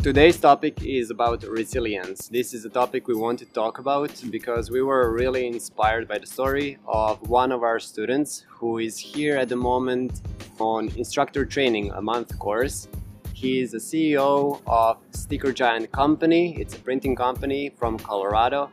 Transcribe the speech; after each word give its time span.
Today's 0.00 0.38
topic 0.38 0.80
is 0.84 1.10
about 1.10 1.42
resilience. 1.42 2.28
This 2.28 2.54
is 2.54 2.64
a 2.64 2.68
topic 2.68 3.08
we 3.08 3.16
want 3.16 3.40
to 3.40 3.46
talk 3.46 3.80
about 3.80 4.22
because 4.30 4.70
we 4.70 4.80
were 4.80 5.12
really 5.12 5.48
inspired 5.48 6.06
by 6.06 6.18
the 6.18 6.26
story 6.26 6.78
of 6.86 7.28
one 7.28 7.50
of 7.50 7.64
our 7.64 7.80
students 7.80 8.44
who 8.48 8.78
is 8.78 8.96
here 8.96 9.36
at 9.36 9.48
the 9.48 9.56
moment 9.56 10.22
on 10.60 10.88
instructor 10.96 11.44
training, 11.44 11.90
a 11.90 12.00
month 12.00 12.38
course. 12.38 12.86
He 13.34 13.58
is 13.60 13.72
the 13.72 13.78
CEO 13.78 14.62
of 14.68 14.98
Sticker 15.10 15.52
Giant 15.52 15.90
Company. 15.90 16.56
It's 16.60 16.76
a 16.76 16.78
printing 16.78 17.16
company 17.16 17.70
from 17.70 17.98
Colorado. 17.98 18.70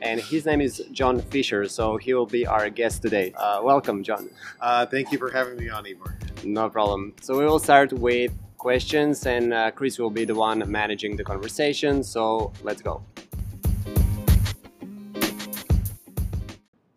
And 0.00 0.20
his 0.20 0.46
name 0.46 0.60
is 0.60 0.84
John 0.92 1.20
Fisher, 1.20 1.66
so 1.66 1.96
he 1.96 2.14
will 2.14 2.26
be 2.26 2.46
our 2.46 2.70
guest 2.70 3.02
today. 3.02 3.32
Uh, 3.36 3.60
welcome, 3.64 4.04
John. 4.04 4.30
Uh, 4.60 4.86
thank 4.86 5.10
you 5.10 5.18
for 5.18 5.32
having 5.32 5.56
me 5.56 5.68
on, 5.70 5.88
Igor. 5.88 6.16
No 6.44 6.70
problem. 6.70 7.14
So 7.20 7.36
we 7.36 7.44
will 7.44 7.58
start 7.58 7.92
with 7.92 8.30
questions, 8.58 9.24
and 9.24 9.54
uh, 9.54 9.70
Chris 9.70 9.98
will 9.98 10.10
be 10.10 10.24
the 10.24 10.34
one 10.34 10.62
managing 10.70 11.16
the 11.16 11.24
conversation. 11.24 12.02
So 12.02 12.52
let's 12.62 12.82
go. 12.82 13.02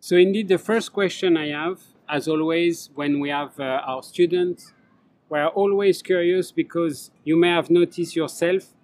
So, 0.00 0.16
indeed, 0.16 0.48
the 0.48 0.58
first 0.58 0.92
question 0.92 1.36
I 1.36 1.48
have, 1.50 1.80
as 2.08 2.28
always, 2.28 2.90
when 2.94 3.20
we 3.20 3.30
have 3.30 3.58
uh, 3.58 3.80
our 3.86 4.02
students, 4.02 4.74
we're 5.30 5.46
always 5.46 6.02
curious 6.02 6.52
because 6.52 7.10
you 7.24 7.36
may 7.36 7.48
have 7.48 7.70
noticed 7.70 8.14
yourself, 8.14 8.74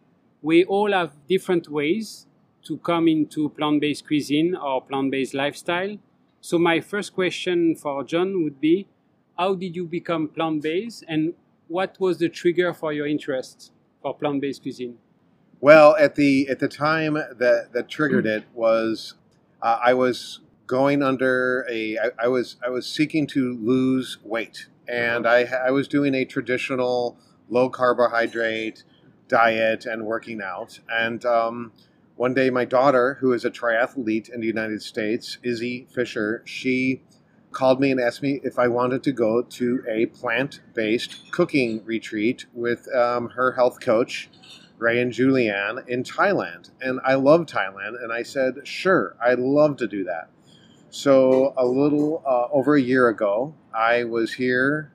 we 0.41 0.65
all 0.65 0.93
have 0.93 1.13
different 1.29 1.69
ways 1.69 2.27
to 2.63 2.79
come 2.79 3.09
into 3.09 3.51
plant 3.51 3.81
based 3.81 4.07
cuisine 4.07 4.55
or 4.55 4.81
plant 4.81 5.11
based 5.11 5.35
lifestyle. 5.35 5.99
So, 6.41 6.59
my 6.59 6.81
first 6.81 7.13
question 7.13 7.75
for 7.75 8.05
John 8.05 8.45
would 8.45 8.61
be 8.61 8.87
How 9.37 9.55
did 9.55 9.77
you 9.77 9.85
become 9.87 10.29
plant 10.29 10.63
based 10.63 11.05
and 11.09 11.35
what 11.69 11.99
was 12.01 12.19
the 12.19 12.29
trigger 12.29 12.73
for 12.73 12.93
your 12.93 13.07
interest 13.07 13.73
for 14.03 14.15
plant-based 14.15 14.63
cuisine? 14.63 14.99
Well, 15.61 15.97
at 15.97 16.15
the 16.15 16.49
at 16.49 16.59
the 16.61 16.69
time 16.69 17.15
that 17.15 17.71
that 17.73 17.89
triggered 17.89 18.27
it 18.27 18.45
was 18.55 19.15
uh, 19.63 19.79
I 19.85 19.95
was 19.95 20.41
going 20.67 21.03
under 21.03 21.67
a 21.71 21.99
I, 21.99 22.11
I 22.25 22.29
was 22.29 22.57
I 22.65 22.71
was 22.71 22.87
seeking 22.87 23.27
to 23.29 23.57
lose 23.61 24.19
weight, 24.23 24.67
and 24.87 25.27
I 25.27 25.45
I 25.45 25.71
was 25.71 25.89
doing 25.89 26.15
a 26.15 26.25
traditional 26.25 27.17
low 27.49 27.69
carbohydrate 27.69 28.85
diet 29.27 29.85
and 29.85 30.07
working 30.07 30.41
out, 30.41 30.79
and 30.89 31.25
um, 31.25 31.73
one 32.15 32.35
day 32.35 32.51
my 32.51 32.65
daughter, 32.65 33.19
who 33.21 33.33
is 33.33 33.45
a 33.45 33.51
triathlete 33.51 34.29
in 34.29 34.41
the 34.41 34.47
United 34.47 34.83
States, 34.83 35.39
Izzy 35.43 35.87
Fisher, 35.93 36.43
she 36.45 37.03
called 37.53 37.81
me 37.81 37.91
and 37.91 38.01
asked 38.01 38.23
me 38.23 38.41
if 38.43 38.59
I 38.59 38.69
wanted 38.69 39.03
to 39.05 39.13
go 39.13 39.43
to 39.43 39.83
a 39.89 40.07
plant 40.07 40.61
based 40.75 41.31
cooking 41.33 41.83
retreat 41.85 42.47
with 42.53 42.93
um, 42.95 43.31
her 43.31 43.53
health 43.53 43.81
coach, 43.81 44.29
Ray 44.79 45.01
and 45.01 45.13
Julianne, 45.13 45.87
in 45.89 46.03
Thailand. 46.03 46.71
And 46.81 47.01
I 47.05 47.15
love 47.15 47.47
Thailand. 47.47 48.03
And 48.03 48.13
I 48.13 48.23
said, 48.23 48.67
sure, 48.67 49.17
I'd 49.23 49.39
love 49.39 49.77
to 49.79 49.87
do 49.87 50.05
that. 50.05 50.29
So, 50.91 51.53
a 51.59 51.67
little 51.67 52.23
uh, 52.27 52.49
over 52.51 52.75
a 52.75 52.81
year 52.81 53.09
ago, 53.09 53.55
I 53.75 54.05
was 54.05 54.33
here 54.33 54.91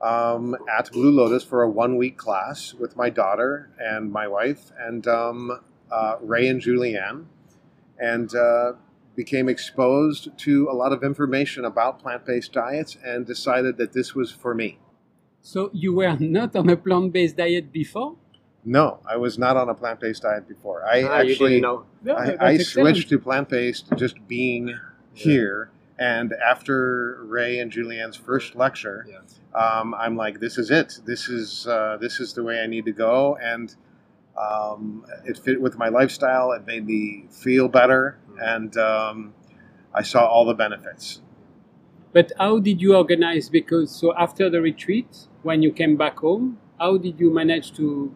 um, 0.00 0.56
at 0.70 0.90
Blue 0.90 1.10
Lotus 1.10 1.44
for 1.44 1.62
a 1.62 1.68
one 1.68 1.96
week 1.96 2.16
class 2.16 2.72
with 2.72 2.96
my 2.96 3.10
daughter 3.10 3.70
and 3.78 4.10
my 4.10 4.26
wife 4.26 4.72
and 4.78 5.06
um, 5.06 5.60
uh, 5.90 6.16
Ray 6.20 6.48
and 6.48 6.62
Julianne. 6.62 7.26
And 7.98 8.34
uh, 8.34 8.72
became 9.16 9.48
exposed 9.48 10.36
to 10.38 10.68
a 10.70 10.74
lot 10.74 10.92
of 10.92 11.02
information 11.02 11.64
about 11.64 12.00
plant 12.00 12.24
based 12.26 12.52
diets 12.52 12.96
and 13.04 13.26
decided 13.26 13.76
that 13.76 13.92
this 13.92 14.14
was 14.14 14.30
for 14.30 14.54
me. 14.54 14.78
So, 15.40 15.70
you 15.72 15.94
were 15.94 16.16
not 16.18 16.56
on 16.56 16.68
a 16.70 16.76
plant 16.76 17.12
based 17.12 17.36
diet 17.36 17.70
before? 17.72 18.16
No, 18.64 19.00
I 19.08 19.16
was 19.16 19.38
not 19.38 19.56
on 19.56 19.68
a 19.68 19.74
plant 19.74 20.00
based 20.00 20.22
diet 20.22 20.48
before. 20.48 20.84
I 20.84 21.02
ah, 21.02 21.16
actually 21.18 21.60
know. 21.60 21.84
I, 22.08 22.36
I 22.40 22.58
switched 22.58 23.10
to 23.10 23.18
plant 23.18 23.50
based 23.50 23.88
just 23.96 24.26
being 24.26 24.68
yeah. 24.68 24.76
here. 25.12 25.70
And 25.98 26.32
after 26.32 27.22
Ray 27.24 27.58
and 27.58 27.70
Julianne's 27.70 28.16
first 28.16 28.56
lecture, 28.56 29.06
yeah. 29.08 29.18
um, 29.54 29.94
I'm 29.94 30.16
like, 30.16 30.40
this 30.40 30.58
is 30.58 30.70
it. 30.70 30.98
This 31.04 31.28
is 31.28 31.68
uh, 31.68 31.98
this 32.00 32.20
is 32.20 32.32
the 32.32 32.42
way 32.42 32.60
I 32.60 32.66
need 32.66 32.86
to 32.86 32.92
go. 32.92 33.36
And 33.36 33.74
um, 34.36 35.04
it 35.24 35.38
fit 35.38 35.60
with 35.60 35.78
my 35.78 35.88
lifestyle. 35.88 36.52
It 36.52 36.66
made 36.66 36.86
me 36.86 37.26
feel 37.30 37.68
better, 37.68 38.18
and 38.40 38.76
um, 38.76 39.34
I 39.94 40.02
saw 40.02 40.26
all 40.26 40.44
the 40.44 40.54
benefits. 40.54 41.20
But 42.12 42.32
how 42.38 42.60
did 42.60 42.80
you 42.80 42.94
organize? 42.94 43.48
Because 43.48 43.90
so 43.90 44.14
after 44.16 44.48
the 44.48 44.60
retreat, 44.60 45.26
when 45.42 45.62
you 45.62 45.72
came 45.72 45.96
back 45.96 46.18
home, 46.18 46.58
how 46.78 46.96
did 46.96 47.18
you 47.18 47.32
manage 47.32 47.74
to 47.76 48.14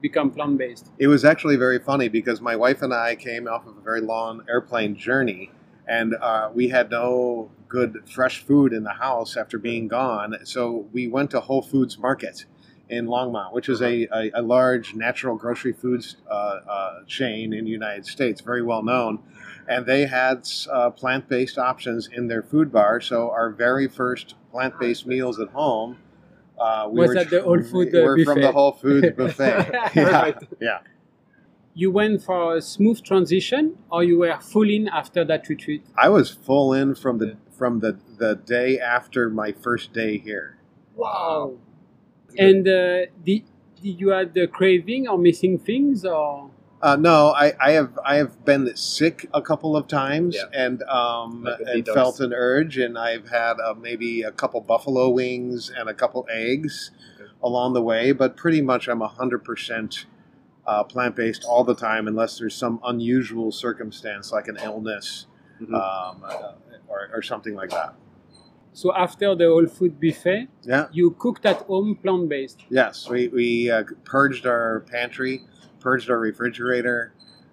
become 0.00 0.30
plant 0.30 0.58
based? 0.58 0.90
It 0.98 1.08
was 1.08 1.24
actually 1.24 1.56
very 1.56 1.78
funny 1.78 2.08
because 2.08 2.40
my 2.40 2.56
wife 2.56 2.82
and 2.82 2.94
I 2.94 3.16
came 3.16 3.48
off 3.48 3.66
of 3.66 3.76
a 3.76 3.80
very 3.80 4.00
long 4.00 4.44
airplane 4.48 4.96
journey, 4.96 5.50
and 5.86 6.14
uh, 6.14 6.50
we 6.54 6.68
had 6.68 6.90
no 6.90 7.50
good 7.68 8.08
fresh 8.08 8.44
food 8.44 8.72
in 8.72 8.84
the 8.84 8.94
house 8.94 9.36
after 9.36 9.58
being 9.58 9.88
gone. 9.88 10.36
So 10.44 10.88
we 10.92 11.08
went 11.08 11.30
to 11.32 11.40
Whole 11.40 11.62
Foods 11.62 11.98
Market 11.98 12.44
in 12.88 13.06
Longmont, 13.06 13.52
which 13.52 13.68
is 13.68 13.80
a, 13.80 14.08
a, 14.12 14.30
a 14.34 14.42
large 14.42 14.94
natural 14.94 15.36
grocery 15.36 15.72
foods 15.72 16.16
uh, 16.28 16.34
uh, 16.34 17.04
chain 17.06 17.52
in 17.52 17.64
the 17.64 17.70
United 17.70 18.04
States, 18.06 18.40
very 18.40 18.62
well 18.62 18.82
known. 18.82 19.20
And 19.70 19.86
they 19.86 20.04
had 20.04 20.48
uh, 20.70 20.90
plant 20.90 21.28
based 21.28 21.56
options 21.56 22.08
in 22.12 22.26
their 22.26 22.42
food 22.42 22.72
bar. 22.72 23.00
So 23.00 23.30
our 23.30 23.50
very 23.50 23.86
first 23.86 24.34
plant 24.50 24.74
based 24.80 25.06
meals 25.06 25.38
at 25.38 25.48
home. 25.48 25.96
Uh, 26.58 26.88
we 26.90 27.00
was 27.00 27.10
were, 27.10 27.18
at 27.18 27.30
the 27.30 27.42
Whole 27.42 27.62
Food 27.62 27.88
we 27.92 28.02
were 28.02 28.24
from 28.24 28.40
the 28.40 28.52
Whole 28.52 28.72
Foods 28.72 29.08
buffet. 29.16 29.70
yeah. 29.94 30.32
yeah. 30.60 30.78
You 31.72 31.92
went 31.92 32.22
for 32.22 32.56
a 32.56 32.60
smooth 32.60 33.02
transition, 33.02 33.78
or 33.90 34.02
you 34.02 34.18
were 34.18 34.36
full 34.40 34.68
in 34.68 34.88
after 34.88 35.24
that 35.24 35.48
retreat? 35.48 35.84
I 35.96 36.08
was 36.08 36.28
full 36.30 36.74
in 36.74 36.96
from 36.96 37.18
the 37.18 37.36
from 37.56 37.80
the, 37.80 37.98
the 38.18 38.34
day 38.34 38.78
after 38.80 39.30
my 39.30 39.52
first 39.52 39.92
day 39.92 40.18
here. 40.18 40.58
Wow. 40.96 41.58
And 42.36 42.66
uh, 42.66 43.06
did, 43.24 43.44
did 43.80 44.00
you 44.00 44.08
have 44.08 44.34
the 44.34 44.46
craving 44.46 45.06
or 45.08 45.18
missing 45.18 45.58
things 45.58 46.04
or? 46.04 46.49
Uh, 46.82 46.96
no, 46.96 47.28
I, 47.30 47.52
I 47.60 47.72
have 47.72 47.98
I 48.04 48.16
have 48.16 48.44
been 48.44 48.74
sick 48.74 49.28
a 49.34 49.42
couple 49.42 49.76
of 49.76 49.86
times 49.86 50.34
yeah. 50.34 50.44
and 50.54 50.82
um, 50.84 51.44
like 51.44 51.60
and 51.66 51.86
felt 51.86 52.20
an 52.20 52.32
urge, 52.32 52.78
and 52.78 52.98
I've 52.98 53.28
had 53.28 53.60
uh, 53.60 53.74
maybe 53.74 54.22
a 54.22 54.32
couple 54.32 54.60
buffalo 54.62 55.10
wings 55.10 55.70
and 55.76 55.90
a 55.90 55.94
couple 55.94 56.26
eggs 56.30 56.90
okay. 57.16 57.30
along 57.42 57.74
the 57.74 57.82
way. 57.82 58.12
But 58.12 58.34
pretty 58.34 58.62
much, 58.62 58.88
I'm 58.88 59.00
hundred 59.02 59.44
percent 59.44 60.06
uh, 60.66 60.84
plant 60.84 61.16
based 61.16 61.44
all 61.44 61.64
the 61.64 61.74
time, 61.74 62.08
unless 62.08 62.38
there's 62.38 62.54
some 62.54 62.80
unusual 62.82 63.52
circumstance 63.52 64.32
like 64.32 64.48
an 64.48 64.56
illness 64.62 65.26
mm-hmm. 65.60 65.74
um, 65.74 66.24
uh, 66.24 66.52
or, 66.88 67.10
or 67.12 67.22
something 67.22 67.54
like 67.54 67.70
that. 67.70 67.94
So 68.72 68.94
after 68.94 69.34
the 69.34 69.46
whole 69.48 69.66
food 69.66 70.00
buffet, 70.00 70.48
yeah. 70.62 70.86
you 70.92 71.10
cooked 71.18 71.44
at 71.44 71.58
home 71.62 71.96
plant 71.96 72.28
based. 72.28 72.64
Yes, 72.70 73.08
we, 73.08 73.28
we 73.28 73.70
uh, 73.70 73.82
purged 74.04 74.46
our 74.46 74.80
pantry, 74.88 75.42
purged 75.80 76.10
our 76.10 76.18
refrigerator, 76.18 77.12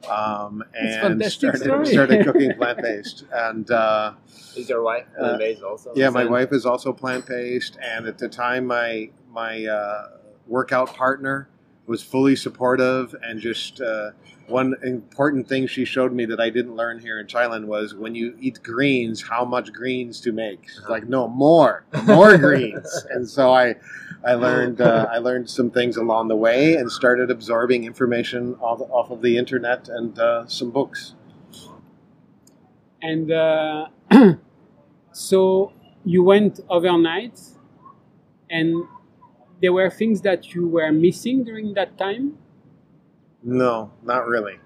um, 0.09 0.63
and 0.73 1.23
started, 1.25 1.87
started 1.87 2.25
cooking 2.25 2.53
plant 2.55 2.81
based. 2.81 3.25
And 3.31 3.69
uh, 3.71 4.13
is 4.55 4.69
your 4.69 4.83
wife 4.83 5.05
uh, 5.17 5.19
plant 5.19 5.39
based 5.39 5.63
also? 5.63 5.93
Yeah, 5.95 6.09
my 6.09 6.25
wife 6.25 6.51
is 6.51 6.65
also 6.65 6.93
plant 6.93 7.25
based. 7.25 7.77
And 7.81 8.05
at 8.05 8.17
the 8.17 8.29
time, 8.29 8.65
my 8.65 9.09
my 9.31 9.65
uh, 9.65 10.07
workout 10.47 10.93
partner 10.95 11.49
was 11.87 12.03
fully 12.03 12.35
supportive 12.35 13.15
and 13.23 13.39
just 13.39 13.81
uh, 13.81 14.11
one 14.47 14.75
important 14.83 15.47
thing 15.47 15.67
she 15.67 15.85
showed 15.85 16.13
me 16.13 16.25
that 16.25 16.39
I 16.39 16.49
didn't 16.49 16.75
learn 16.75 16.99
here 16.99 17.19
in 17.19 17.27
Thailand 17.27 17.65
was 17.65 17.93
when 17.93 18.15
you 18.15 18.35
eat 18.39 18.61
greens, 18.63 19.21
how 19.21 19.43
much 19.43 19.73
greens 19.73 20.21
to 20.21 20.31
make. 20.31 20.67
Like, 20.87 21.07
no, 21.07 21.27
more, 21.27 21.85
more 22.05 22.37
greens. 22.47 23.05
And 23.09 23.27
so 23.27 23.53
I, 23.53 23.75
I 24.25 24.33
learned, 24.33 24.79
uh, 24.81 25.07
I 25.11 25.17
learned 25.17 25.49
some 25.49 25.69
things 25.69 25.97
along 25.97 26.29
the 26.29 26.35
way 26.35 26.75
and 26.75 26.91
started 26.91 27.29
absorbing 27.29 27.83
information 27.83 28.55
off, 28.55 28.81
off 28.89 29.11
of 29.11 29.21
the 29.21 29.37
internet 29.37 29.89
and 29.89 30.17
uh, 30.17 30.47
some 30.47 30.71
books. 30.71 31.13
And 33.01 33.31
uh, 33.31 33.87
so 35.11 35.73
you 36.05 36.23
went 36.23 36.61
overnight, 36.69 37.39
and 38.49 38.87
there 39.61 39.73
were 39.73 39.89
things 39.89 40.21
that 40.21 40.53
you 40.53 40.67
were 40.67 40.91
missing 40.91 41.43
during 41.43 41.73
that 41.73 41.97
time 41.97 42.37
no, 43.43 43.93
not 44.03 44.27
really. 44.27 44.59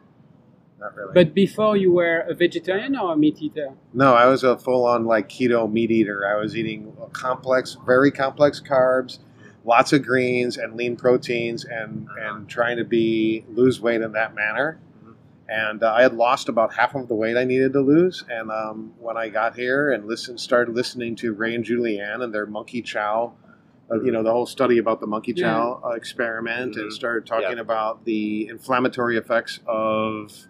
Not 0.80 0.96
really. 0.96 1.12
But 1.14 1.36
before 1.36 1.78
you 1.78 1.92
were 1.92 2.22
a 2.22 2.34
vegetarian 2.34 2.98
or 2.98 3.14
a 3.14 3.16
meat 3.18 3.40
eater? 3.40 3.74
No, 3.94 4.16
I 4.16 4.26
was 4.26 4.44
a 4.44 4.58
full 4.58 4.86
on 4.86 5.06
like 5.06 5.30
keto 5.30 5.72
meat 5.72 5.92
eater. 5.92 6.28
I 6.28 6.40
was 6.40 6.58
eating 6.58 6.96
complex, 7.14 7.78
very 7.86 8.10
complex 8.10 8.60
carbs, 8.60 9.20
lots 9.64 9.94
of 9.94 10.04
greens 10.04 10.58
and 10.58 10.76
lean 10.76 10.96
proteins 10.96 11.66
and, 11.66 12.08
and 12.20 12.50
trying 12.50 12.78
to 12.78 12.84
be 12.84 13.46
lose 13.50 13.80
weight 13.80 14.02
in 14.02 14.14
that 14.14 14.34
manner. 14.34 14.80
And 15.48 15.84
uh, 15.84 15.94
I 15.94 16.02
had 16.02 16.14
lost 16.14 16.50
about 16.50 16.74
half 16.74 16.96
of 16.96 17.08
the 17.10 17.14
weight 17.14 17.38
I 17.38 17.44
needed 17.44 17.74
to 17.74 17.82
lose. 17.82 18.24
And 18.30 18.50
um, 18.50 18.94
when 18.98 19.18
I 19.18 19.28
got 19.28 19.54
here 19.54 19.92
and 19.92 20.08
listened, 20.08 20.40
started 20.40 20.74
listening 20.74 21.16
to 21.18 21.34
Ray 21.34 21.54
and 21.54 21.64
Julianne 21.64 22.24
and 22.24 22.34
their 22.34 22.46
monkey 22.48 22.82
chow 22.82 23.34
uh, 23.92 24.02
you 24.02 24.12
know, 24.12 24.24
the 24.24 24.32
whole 24.32 24.46
study 24.46 24.78
about 24.78 25.00
the 25.00 25.08
monkey 25.08 25.34
Yeah. 25.36 25.52
chow 25.52 25.82
uh, 25.84 25.90
experiment 25.90 26.78
and 26.78 26.90
Mhm. 26.90 26.94
started 26.94 27.26
talking 27.26 27.60
about 27.60 28.06
the 28.06 28.48
inflammatory 28.48 29.18
effects 29.18 29.60
of 29.68 30.48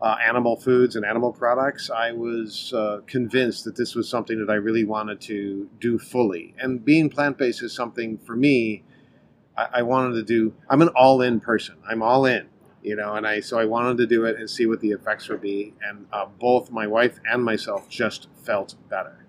uh, 0.00 0.16
animal 0.26 0.56
foods 0.56 0.96
and 0.96 1.04
animal 1.04 1.32
products, 1.32 1.88
I 1.88 2.10
was 2.10 2.72
uh, 2.74 3.02
convinced 3.06 3.64
that 3.64 3.76
this 3.76 3.94
was 3.94 4.08
something 4.08 4.44
that 4.44 4.50
I 4.50 4.56
really 4.56 4.84
wanted 4.84 5.20
to 5.22 5.68
do 5.78 5.96
fully. 5.96 6.54
And 6.58 6.84
being 6.84 7.08
plant 7.08 7.38
based 7.38 7.62
is 7.62 7.72
something 7.72 8.18
for 8.18 8.34
me. 8.34 8.82
I, 9.56 9.68
I 9.74 9.82
wanted 9.82 10.14
to 10.14 10.24
do. 10.24 10.54
I'm 10.68 10.82
an 10.82 10.88
all 10.88 11.22
in 11.22 11.38
person. 11.38 11.76
I'm 11.88 12.02
all 12.02 12.26
in, 12.26 12.48
you 12.82 12.96
know, 12.96 13.14
and 13.14 13.24
I 13.24 13.38
so 13.38 13.60
I 13.60 13.64
wanted 13.64 13.96
to 13.98 14.06
do 14.08 14.24
it 14.24 14.36
and 14.40 14.50
see 14.50 14.66
what 14.66 14.80
the 14.80 14.90
effects 14.90 15.28
would 15.28 15.40
be. 15.40 15.74
And 15.88 16.06
uh, 16.12 16.26
both 16.40 16.72
my 16.72 16.88
wife 16.88 17.20
and 17.30 17.44
myself 17.44 17.88
just 17.88 18.26
felt 18.42 18.74
better. 18.88 19.24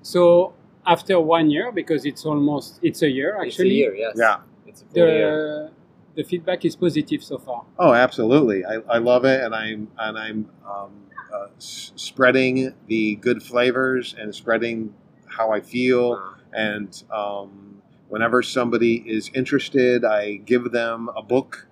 So 0.00 0.54
after 0.86 1.20
one 1.20 1.50
year, 1.50 1.72
because 1.72 2.04
it's 2.04 2.24
almost 2.24 2.78
it's 2.82 3.02
a 3.02 3.08
year 3.08 3.36
actually. 3.36 3.48
It's 3.48 3.58
a 3.58 3.62
actually. 3.62 3.74
year, 3.76 3.94
yes. 3.94 4.14
Yeah. 4.16 4.38
It's 4.66 4.82
a 4.82 4.84
full 4.86 5.08
year. 5.08 5.70
The 6.14 6.22
the 6.22 6.24
feedback 6.24 6.64
is 6.64 6.74
positive 6.76 7.22
so 7.22 7.38
far. 7.38 7.64
Oh, 7.78 7.92
absolutely. 7.94 8.64
I, 8.64 8.74
I 8.88 8.98
love 8.98 9.24
it, 9.24 9.42
and 9.42 9.54
I'm 9.54 9.88
and 9.98 10.18
I'm 10.18 10.50
um, 10.66 10.90
uh, 11.32 11.46
s- 11.56 11.92
spreading 11.96 12.74
the 12.88 13.14
good 13.16 13.42
flavors 13.42 14.14
and 14.18 14.34
spreading 14.34 14.92
how 15.26 15.52
I 15.52 15.60
feel. 15.60 16.12
Uh, 16.14 16.36
And 16.52 16.90
um, 17.12 17.80
whenever 18.08 18.42
somebody 18.42 18.96
is 19.06 19.30
interested, 19.34 20.04
I 20.04 20.36
give 20.44 20.72
them 20.72 21.08
a 21.16 21.22
book, 21.22 21.68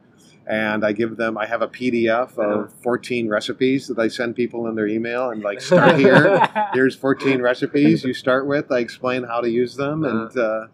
and 0.48 0.84
I 0.84 0.92
give 0.92 1.16
them. 1.16 1.36
I 1.38 1.46
have 1.46 1.62
a 1.62 1.68
PDF 1.68 2.30
Uh-huh. 2.38 2.60
of 2.64 2.72
14 2.82 3.28
recipes 3.28 3.86
that 3.88 3.98
I 3.98 4.08
send 4.08 4.34
people 4.34 4.66
in 4.68 4.74
their 4.74 4.88
email, 4.88 5.30
and 5.30 5.42
like 5.42 5.60
start 5.70 5.96
here. 5.98 6.40
Here's 6.72 6.96
14 6.96 7.42
recipes 7.42 8.02
you 8.04 8.14
start 8.14 8.46
with. 8.46 8.72
I 8.72 8.78
explain 8.78 9.24
how 9.24 9.40
to 9.40 9.50
use 9.50 9.76
them, 9.76 10.04
and 10.04 10.36
uh, 10.36 10.66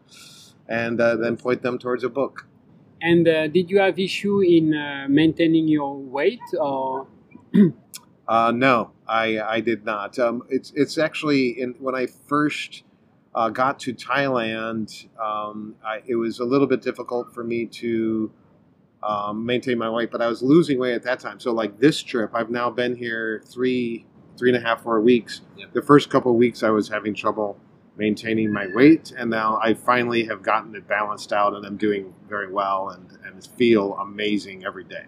and 0.69 1.00
uh, 1.00 1.17
then 1.17 1.37
point 1.37 1.62
them 1.62 1.79
towards 1.79 2.05
a 2.05 2.09
book. 2.09 2.47
And 3.03 3.29
uh, 3.29 3.49
did 3.49 3.69
you 3.69 3.81
have 3.81 3.99
issue 3.99 4.41
in 4.41 4.73
uh, 4.75 5.06
maintaining 5.11 5.69
your 5.69 5.99
weight 5.99 6.41
or 6.59 7.06
Uh, 8.27 8.50
no, 8.50 8.91
I, 9.06 9.38
I 9.38 9.61
did 9.61 9.85
not. 9.85 10.19
Um, 10.19 10.44
it's 10.49 10.73
it's 10.75 10.97
actually 10.97 11.61
in, 11.61 11.75
when 11.79 11.94
I 11.94 12.06
first 12.06 12.82
uh, 13.35 13.50
got 13.50 13.79
to 13.81 13.93
Thailand, 13.93 15.09
um, 15.20 15.75
I, 15.85 16.00
it 16.06 16.15
was 16.15 16.38
a 16.38 16.44
little 16.47 16.67
bit 16.67 16.81
difficult 16.81 17.35
for 17.35 17.44
me 17.44 17.67
to 17.67 18.31
um, 19.05 19.45
maintain 19.45 19.79
my 19.79 19.91
weight, 19.91 20.11
but 20.11 20.23
I 20.23 20.29
was 20.29 20.43
losing 20.43 20.79
weight 20.79 20.95
at 20.95 21.03
that 21.05 21.21
time. 21.21 21.39
So 21.39 21.53
like 21.53 21.79
this 21.79 22.03
trip, 22.03 22.31
I've 22.35 22.51
now 22.51 22.71
been 22.71 22.97
here 22.97 23.43
three 23.47 24.06
three 24.37 24.53
and 24.53 24.56
a 24.56 24.67
half 24.67 24.83
four 24.83 25.01
weeks. 25.01 25.43
Yep. 25.56 25.73
The 25.75 25.83
first 25.83 26.11
couple 26.11 26.33
of 26.33 26.37
weeks, 26.37 26.62
I 26.62 26.71
was 26.71 26.89
having 26.89 27.15
trouble 27.15 27.56
maintaining 27.97 28.53
my 28.53 28.67
weight, 28.75 29.12
and 29.17 29.31
now 29.31 29.61
I 29.62 29.75
finally 29.75 30.25
have 30.25 30.43
gotten 30.43 30.75
it 30.75 30.89
balanced 30.89 31.33
out, 31.33 31.55
and 31.55 31.65
I'm 31.65 31.77
doing 31.77 32.12
very 32.29 32.51
well, 32.51 32.89
and 32.91 33.19
and 33.25 33.47
feel 33.56 33.95
amazing 33.95 34.65
every 34.65 34.85
day. 34.85 35.05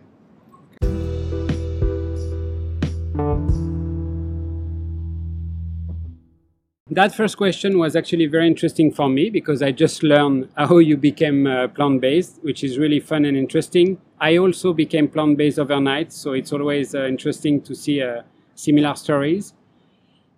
That 6.97 7.15
first 7.15 7.37
question 7.37 7.79
was 7.79 7.95
actually 7.95 8.25
very 8.25 8.47
interesting 8.47 8.91
for 8.91 9.07
me 9.07 9.29
because 9.29 9.61
I 9.61 9.71
just 9.71 10.03
learned 10.03 10.49
how 10.57 10.79
you 10.79 10.97
became 10.97 11.47
uh, 11.47 11.69
plant 11.69 12.01
based, 12.01 12.39
which 12.41 12.65
is 12.65 12.79
really 12.79 13.01
fun 13.01 13.27
and 13.27 13.37
interesting. 13.37 13.99
I 14.19 14.39
also 14.39 14.73
became 14.73 15.07
plant 15.09 15.37
based 15.37 15.59
overnight, 15.59 16.11
so 16.11 16.33
it's 16.33 16.55
always 16.55 16.95
uh, 16.95 17.05
interesting 17.05 17.61
to 17.65 17.75
see 17.75 18.01
uh, 18.01 18.23
similar 18.55 18.95
stories. 18.95 19.53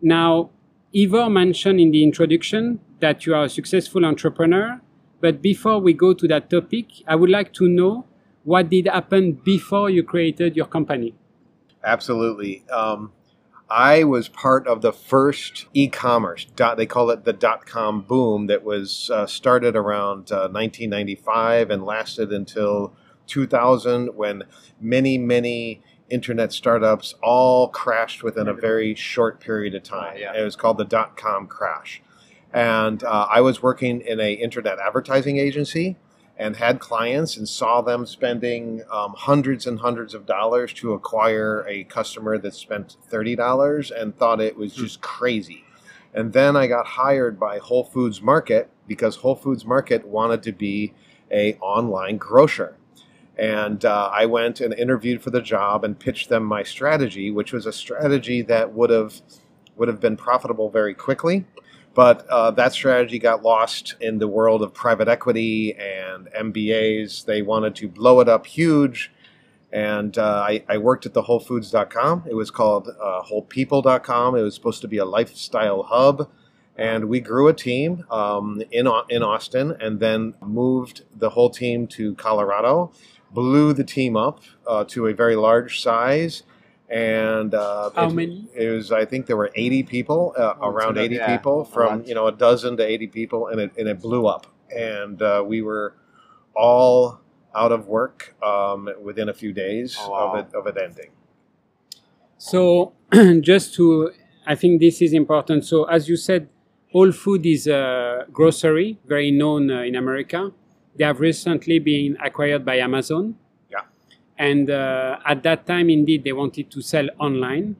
Now, 0.03 0.51
Ivor 0.93 1.31
mentioned 1.31 1.79
in 1.79 1.93
the 1.93 2.03
introduction 2.03 2.81
that 2.99 3.25
you 3.25 3.37
are 3.37 3.45
a 3.45 3.49
successful 3.49 4.05
entrepreneur, 4.05 4.81
but 5.21 5.41
before 5.41 5.79
we 5.79 5.93
go 5.93 6.13
to 6.13 6.27
that 6.27 6.51
topic, 6.51 6.87
I 7.07 7.15
would 7.15 7.31
like 7.31 7.53
to 7.53 7.69
know 7.69 8.05
what 8.43 8.69
did 8.69 8.89
happen 8.89 9.41
before 9.45 9.91
you 9.91 10.03
created 10.03 10.57
your 10.57 10.67
company. 10.67 11.15
Absolutely. 11.85 12.65
Um, 12.69 13.13
I 13.71 14.05
was 14.05 14.29
part 14.29 14.67
of 14.67 14.81
the 14.81 14.93
first 14.93 15.67
e-commerce. 15.75 16.47
Dot, 16.57 16.77
they 16.77 16.87
call 16.87 17.11
it 17.11 17.25
the 17.25 17.33
dot-com 17.35 18.03
boom 18.03 18.47
that 18.47 18.65
was 18.65 19.11
uh, 19.11 19.27
started 19.27 19.77
around 19.77 20.33
uh, 20.33 20.49
1995 20.49 21.71
and 21.71 21.85
lasted 21.85 22.33
until 22.33 22.95
2000, 23.27 24.17
when 24.17 24.45
many, 24.81 25.19
many 25.19 25.83
internet 26.09 26.53
startups 26.53 27.15
all 27.23 27.69
crashed 27.69 28.23
within 28.23 28.49
a 28.49 28.55
very 28.55 28.95
short 28.95 29.39
period 29.41 29.75
of 29.75 29.83
time. 29.83 30.17
Yeah. 30.17 30.33
It 30.35 30.43
was 30.43 30.57
called 30.57 30.79
the 30.79 30.87
dot-com 30.87 31.47
crash, 31.47 32.01
and 32.53 33.05
uh, 33.05 33.27
I 33.31 33.43
was 33.43 33.63
working 33.63 34.01
in 34.01 34.19
a 34.19 34.33
internet 34.33 34.79
advertising 34.79 35.37
agency 35.37 35.97
and 36.39 36.57
had 36.57 36.79
clients 36.79 37.37
and 37.37 37.49
saw 37.49 37.81
them 37.81 38.07
spending 38.07 38.83
um, 38.93 39.13
hundreds 39.17 39.67
and 39.67 39.81
hundreds 39.81 40.15
of 40.15 40.25
dollars 40.25 40.73
to 40.73 40.93
acquire 40.93 41.67
a 41.69 41.83
customer 41.85 42.39
that 42.39 42.55
spent 42.55 42.97
$30 43.11 43.91
and 44.01 44.17
thought 44.17 44.41
it 44.41 44.57
was 44.57 44.73
just 44.73 45.01
crazy. 45.01 45.65
And 46.15 46.33
then 46.33 46.57
I 46.57 46.69
got 46.69 46.87
hired 46.87 47.39
by 47.41 47.59
Whole 47.59 47.85
Foods 47.85 48.23
Market 48.23 48.71
because 48.87 49.17
Whole 49.17 49.35
Foods 49.35 49.65
Market 49.65 50.07
wanted 50.07 50.43
to 50.45 50.53
be 50.53 50.95
a 51.31 51.55
online 51.57 52.17
grocer. 52.17 52.77
And 53.37 53.85
uh, 53.85 54.11
I 54.13 54.27
went 54.27 54.61
and 54.61 54.73
interviewed 54.75 55.23
for 55.23 55.31
the 55.31 55.43
job 55.43 55.85
and 55.85 55.99
pitched 55.99 56.29
them 56.29 56.45
my 56.45 56.63
strategy, 56.63 57.31
which 57.31 57.53
was 57.53 57.67
a 57.67 57.73
strategy 57.73 58.43
that 58.43 58.73
would 58.73 58.91
have 58.91 59.21
would 59.77 59.87
have 59.87 60.01
been 60.01 60.17
profitable 60.17 60.71
very 60.71 60.93
quickly. 60.93 61.45
But 61.99 62.29
uh, 62.29 62.53
that 62.53 62.73
strategy 62.73 63.19
got 63.19 63.43
lost 63.43 63.97
in 64.01 64.19
the 64.19 64.29
world 64.29 64.63
of 64.63 64.73
private 64.73 65.09
equity 65.09 65.75
and 65.75 66.29
MBAs. 66.29 67.25
They 67.25 67.43
wanted 67.43 67.75
to 67.75 67.89
blow 67.89 68.21
it 68.21 68.29
up 68.29 68.47
huge. 68.47 69.11
And 69.73 70.17
uh, 70.17 70.45
I, 70.47 70.63
I 70.69 70.79
worked 70.79 71.07
at 71.07 71.15
the 71.15 71.25
WholeFoods.com. 71.25 72.27
It 72.31 72.35
was 72.35 72.53
called 72.53 72.87
uh, 72.87 73.23
WholePeople.com. 73.23 74.37
It 74.37 74.43
was 74.43 74.55
supposed 74.55 74.81
to 74.83 74.87
be 74.87 74.99
a 74.99 75.05
lifestyle 75.05 75.83
hub. 75.83 76.31
And 76.77 77.09
we 77.09 77.19
grew 77.19 77.49
a 77.49 77.53
team 77.53 78.05
um, 78.13 78.63
in, 78.71 78.89
in 79.09 79.25
Austin 79.25 79.77
and 79.81 79.99
then 79.99 80.35
moved 80.41 81.03
the 81.17 81.31
whole 81.31 81.51
team 81.51 81.89
to 81.89 82.15
Colorado, 82.15 82.93
blew 83.33 83.73
the 83.73 83.83
team 83.83 84.17
up 84.17 84.43
uh, 84.69 84.85
to 84.85 85.09
a 85.09 85.15
very 85.15 85.35
large 85.35 85.83
size. 85.83 86.45
And 86.91 87.55
uh, 87.55 87.91
How 87.95 88.07
it- 88.09 88.15
many? 88.15 88.45
it 88.55 88.71
was 88.71 88.91
i 88.93 89.05
think 89.05 89.27
there 89.27 89.37
were 89.37 89.51
80 89.55 89.83
people 89.83 90.35
uh, 90.37 90.55
Oh, 90.61 90.71
around 90.71 90.95
so 90.97 91.01
80 91.03 91.15
yeah, 91.17 91.37
people 91.37 91.65
from 91.65 92.03
you 92.05 92.15
know 92.15 92.27
a 92.27 92.33
dozen 92.33 92.77
to 92.79 92.85
80 92.85 93.07
people 93.09 93.49
and 93.49 93.61
it, 93.61 93.71
and 93.77 93.87
it 93.89 94.01
blew 94.01 94.27
up 94.27 94.47
and 94.75 95.21
uh, 95.23 95.45
we 95.47 95.61
were 95.63 95.95
all 96.57 97.21
out 97.55 97.73
of 97.73 97.87
work 97.89 98.35
um, 98.43 98.89
within 99.03 99.29
a 99.29 99.35
few 99.35 99.53
days 99.53 99.97
Oh, 100.01 100.11
wow. 100.11 100.33
of 100.33 100.39
it 100.41 100.55
of 100.55 100.67
it 100.67 100.77
ending 100.83 101.11
So, 102.37 102.93
just 103.41 103.75
to, 103.75 104.13
I 104.47 104.55
think 104.55 104.81
this 104.81 105.03
is 105.03 105.13
important. 105.13 105.65
So, 105.65 105.85
as 105.85 106.09
you 106.09 106.17
said, 106.17 106.49
Whole 106.93 107.13
Food 107.13 107.45
is 107.47 107.67
a 107.67 108.27
grocery, 108.33 108.99
very 109.07 109.31
known 109.31 109.71
uh, 109.71 109.81
in 109.83 109.95
America. 109.97 110.53
They 110.97 111.05
have 111.05 111.21
recently 111.21 111.79
been 111.79 112.17
acquired 112.25 112.65
by 112.65 112.77
Amazon. 112.79 113.37
And 114.39 114.71
uh, 114.71 115.19
at 115.27 115.43
that 115.43 115.67
time, 115.67 115.91
indeed, 115.91 116.25
they 116.25 116.33
wanted 116.33 116.71
to 116.71 116.81
sell 116.81 117.09
online. 117.19 117.77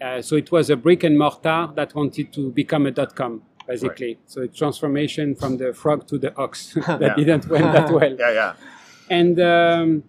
Uh, 0.00 0.22
so 0.22 0.36
it 0.36 0.50
was 0.50 0.70
a 0.70 0.76
brick 0.76 1.04
and 1.04 1.18
mortar 1.18 1.68
that 1.74 1.94
wanted 1.94 2.32
to 2.32 2.50
become 2.52 2.86
a 2.86 2.90
dot 2.90 3.14
com, 3.14 3.42
basically. 3.66 4.18
So 4.26 4.42
a 4.42 4.48
transformation 4.48 5.34
from 5.34 5.58
the 5.58 5.72
frog 5.74 6.06
to 6.08 6.18
the 6.18 6.34
ox 6.36 6.74
that 6.86 7.00
Yeah. 7.00 7.14
didn't 7.16 7.48
went 7.48 7.72
that 7.72 7.90
well. 7.98 8.16
yeah 8.18 8.30
yeah 8.32 8.52
And 9.10 9.40
um, 9.40 10.04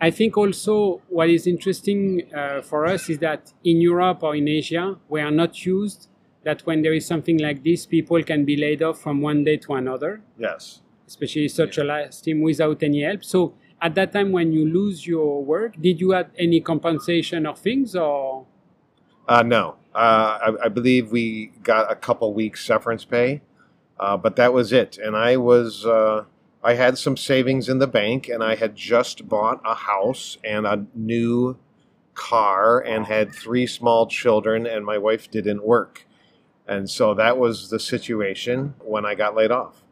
I 0.00 0.10
think 0.10 0.36
also 0.36 1.00
what 1.08 1.30
is 1.30 1.46
interesting 1.46 2.00
uh, 2.34 2.60
for 2.60 2.86
us 2.86 3.08
is 3.08 3.18
that 3.18 3.52
in 3.64 3.80
Europe 3.80 4.22
or 4.22 4.36
in 4.36 4.46
Asia, 4.48 4.96
we 5.08 5.20
are 5.20 5.30
not 5.30 5.64
used 5.64 6.08
that 6.44 6.60
when 6.66 6.82
there 6.82 6.92
is 6.92 7.06
something 7.06 7.38
like 7.38 7.64
this, 7.64 7.86
people 7.86 8.22
can 8.22 8.44
be 8.44 8.56
laid 8.56 8.82
off 8.82 9.00
from 9.00 9.20
one 9.20 9.42
day 9.44 9.56
to 9.56 9.74
another, 9.74 10.20
yes 10.38 10.82
especially 11.08 11.46
such 11.46 11.78
a 11.78 11.84
large 11.84 12.20
team 12.20 12.40
without 12.40 12.82
any 12.82 13.02
help. 13.02 13.22
So 13.22 13.54
at 13.80 13.94
that 13.94 14.12
time, 14.12 14.32
when 14.32 14.52
you 14.52 14.68
lose 14.68 15.06
your 15.06 15.44
work, 15.44 15.74
did 15.80 16.00
you 16.00 16.10
have 16.10 16.30
any 16.38 16.60
compensation 16.60 17.46
or 17.46 17.56
things, 17.56 17.94
or? 17.94 18.46
Uh, 19.28 19.42
no. 19.42 19.76
Uh, 19.94 20.54
I, 20.60 20.64
I 20.64 20.68
believe 20.68 21.10
we 21.10 21.52
got 21.62 21.90
a 21.90 21.94
couple 21.94 22.32
weeks 22.34 22.64
severance 22.64 23.04
pay 23.04 23.42
uh, 23.98 24.16
but 24.16 24.36
that 24.36 24.52
was 24.52 24.72
it. 24.72 24.98
And 24.98 25.16
i 25.16 25.36
was 25.36 25.86
uh, 25.86 26.24
i 26.62 26.74
had 26.74 26.98
some 26.98 27.16
savings 27.16 27.68
in 27.68 27.78
the 27.78 27.86
bank 27.86 28.28
and 28.28 28.42
i 28.42 28.54
had 28.54 28.74
just 28.74 29.28
bought 29.28 29.60
a 29.64 29.74
house 29.74 30.38
and 30.44 30.66
a 30.66 30.86
new 30.94 31.56
car 32.14 32.80
and 32.80 33.06
had 33.06 33.34
three 33.34 33.66
small 33.66 34.06
children 34.06 34.66
and 34.66 34.84
my 34.84 34.98
wife 34.98 35.30
didn't 35.30 35.62
work. 35.62 36.06
And 36.66 36.90
so 36.90 37.14
that 37.14 37.38
was 37.38 37.70
the 37.70 37.78
situation 37.78 38.74
when 38.80 39.04
i 39.04 39.14
got 39.14 39.34
laid 39.34 39.50
off. 39.50 39.82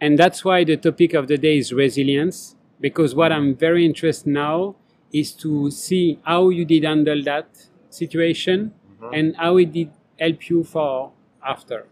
And 0.00 0.18
that's 0.18 0.44
why 0.44 0.64
the 0.64 0.76
topic 0.76 1.12
of 1.12 1.28
the 1.28 1.36
day 1.36 1.58
is 1.58 1.72
resilience, 1.72 2.56
because 2.80 3.14
what 3.14 3.32
I'm 3.32 3.54
very 3.54 3.84
interested 3.84 4.30
now 4.30 4.76
is 5.12 5.32
to 5.32 5.70
see 5.70 6.18
how 6.22 6.48
you 6.48 6.64
did 6.64 6.84
handle 6.84 7.22
that 7.24 7.48
situation 7.90 8.72
Mhm. 9.00 9.10
and 9.12 9.36
how 9.36 9.56
it 9.56 9.72
did 9.72 9.90
help 10.18 10.48
you 10.48 10.64
for 10.64 11.12
after. 11.44 11.86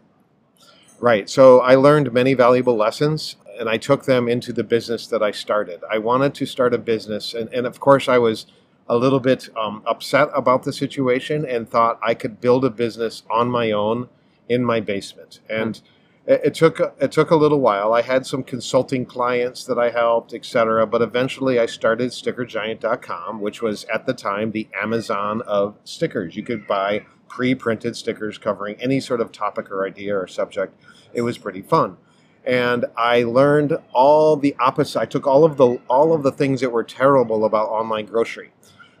Right. 0.99 1.29
So 1.29 1.59
I 1.59 1.75
learned 1.75 2.11
many 2.11 2.33
valuable 2.33 2.75
lessons 2.75 3.35
and 3.59 3.69
I 3.69 3.77
took 3.77 4.05
them 4.05 4.27
into 4.29 4.53
the 4.53 4.63
business 4.63 5.07
that 5.07 5.21
I 5.21 5.31
started. 5.31 5.81
I 5.91 5.97
wanted 5.97 6.33
to 6.35 6.45
start 6.45 6.73
a 6.73 6.77
business, 6.77 7.33
and, 7.33 7.53
and 7.53 7.67
of 7.67 7.79
course, 7.81 8.07
I 8.07 8.17
was 8.17 8.45
a 8.87 8.97
little 8.97 9.19
bit 9.19 9.49
um, 9.57 9.83
upset 9.85 10.29
about 10.33 10.63
the 10.63 10.71
situation 10.71 11.45
and 11.45 11.69
thought 11.69 11.99
I 12.01 12.13
could 12.13 12.39
build 12.39 12.63
a 12.63 12.69
business 12.69 13.23
on 13.29 13.49
my 13.49 13.71
own 13.71 14.07
in 14.47 14.63
my 14.63 14.79
basement. 14.79 15.41
And 15.49 15.75
mm-hmm. 15.75 15.98
It, 16.29 16.41
it, 16.45 16.53
took 16.53 16.79
it 16.79 17.11
took 17.11 17.31
a 17.31 17.35
little 17.35 17.59
while. 17.59 17.93
I 17.93 18.01
had 18.01 18.25
some 18.25 18.43
consulting 18.43 19.05
clients 19.05 19.65
that 19.65 19.77
I 19.77 19.89
helped, 19.89 20.33
etc. 20.33 20.87
But 20.87 21.01
eventually, 21.01 21.59
I 21.59 21.65
started 21.65 22.11
StickerGiant.com, 22.11 23.41
which 23.41 23.61
was 23.61 23.83
at 23.85 24.05
the 24.05 24.13
time 24.13 24.51
the 24.51 24.69
Amazon 24.79 25.41
of 25.41 25.75
stickers. 25.83 26.35
You 26.35 26.43
could 26.43 26.67
buy 26.67 27.05
pre-printed 27.27 27.95
stickers 27.97 28.37
covering 28.37 28.75
any 28.79 28.99
sort 28.99 29.19
of 29.19 29.31
topic 29.31 29.69
or 29.69 29.85
idea 29.85 30.17
or 30.17 30.27
subject. 30.27 30.79
It 31.13 31.23
was 31.23 31.37
pretty 31.37 31.61
fun 31.61 31.97
and 32.45 32.85
I 32.97 33.23
learned 33.23 33.77
all 33.93 34.35
the 34.35 34.55
opposite. 34.59 34.99
I 34.99 35.05
took 35.05 35.27
all 35.27 35.45
of 35.45 35.57
the 35.57 35.79
all 35.89 36.13
of 36.13 36.23
the 36.23 36.31
things 36.31 36.61
that 36.61 36.71
were 36.71 36.83
terrible 36.83 37.45
about 37.45 37.69
online 37.69 38.05
grocery. 38.05 38.51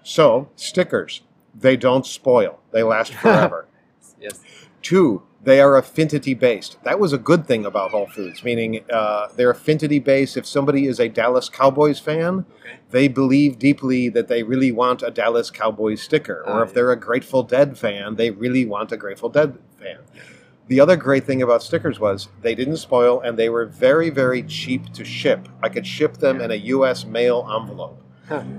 So 0.03 0.49
stickers, 0.55 1.21
they 1.55 1.77
don't 1.77 2.05
spoil; 2.05 2.59
they 2.71 2.83
last 2.83 3.13
forever. 3.21 3.67
yes. 4.19 4.39
Two, 4.81 5.23
they 5.43 5.61
are 5.61 5.77
affinity 5.77 6.33
based. 6.33 6.77
That 6.83 6.99
was 6.99 7.13
a 7.13 7.17
good 7.17 7.45
thing 7.45 7.65
about 7.65 7.91
Whole 7.91 8.07
Foods, 8.07 8.43
meaning 8.43 8.83
uh, 8.91 9.27
they're 9.35 9.51
affinity 9.51 9.99
based. 9.99 10.35
If 10.35 10.45
somebody 10.45 10.85
is 10.85 10.99
a 10.99 11.07
Dallas 11.07 11.47
Cowboys 11.47 11.99
fan, 11.99 12.45
okay. 12.59 12.79
they 12.91 13.07
believe 13.07 13.57
deeply 13.57 14.09
that 14.09 14.27
they 14.27 14.43
really 14.43 14.71
want 14.71 15.01
a 15.01 15.11
Dallas 15.11 15.49
Cowboys 15.49 16.01
sticker. 16.01 16.43
Or 16.45 16.63
if 16.63 16.73
they're 16.73 16.91
a 16.91 16.99
Grateful 16.99 17.43
Dead 17.43 17.77
fan, 17.77 18.15
they 18.15 18.31
really 18.31 18.65
want 18.65 18.91
a 18.91 18.97
Grateful 18.97 19.29
Dead 19.29 19.57
fan. 19.77 19.99
The 20.67 20.79
other 20.79 20.95
great 20.95 21.23
thing 21.23 21.41
about 21.41 21.63
stickers 21.63 21.99
was 21.99 22.27
they 22.43 22.53
didn't 22.53 22.77
spoil 22.77 23.21
and 23.21 23.39
they 23.39 23.49
were 23.49 23.65
very, 23.65 24.11
very 24.11 24.43
cheap 24.43 24.93
to 24.93 25.03
ship. 25.03 25.49
I 25.63 25.69
could 25.69 25.87
ship 25.87 26.17
them 26.17 26.41
in 26.41 26.51
a 26.51 26.55
U.S. 26.55 27.05
mail 27.05 27.49
envelope. 27.59 27.99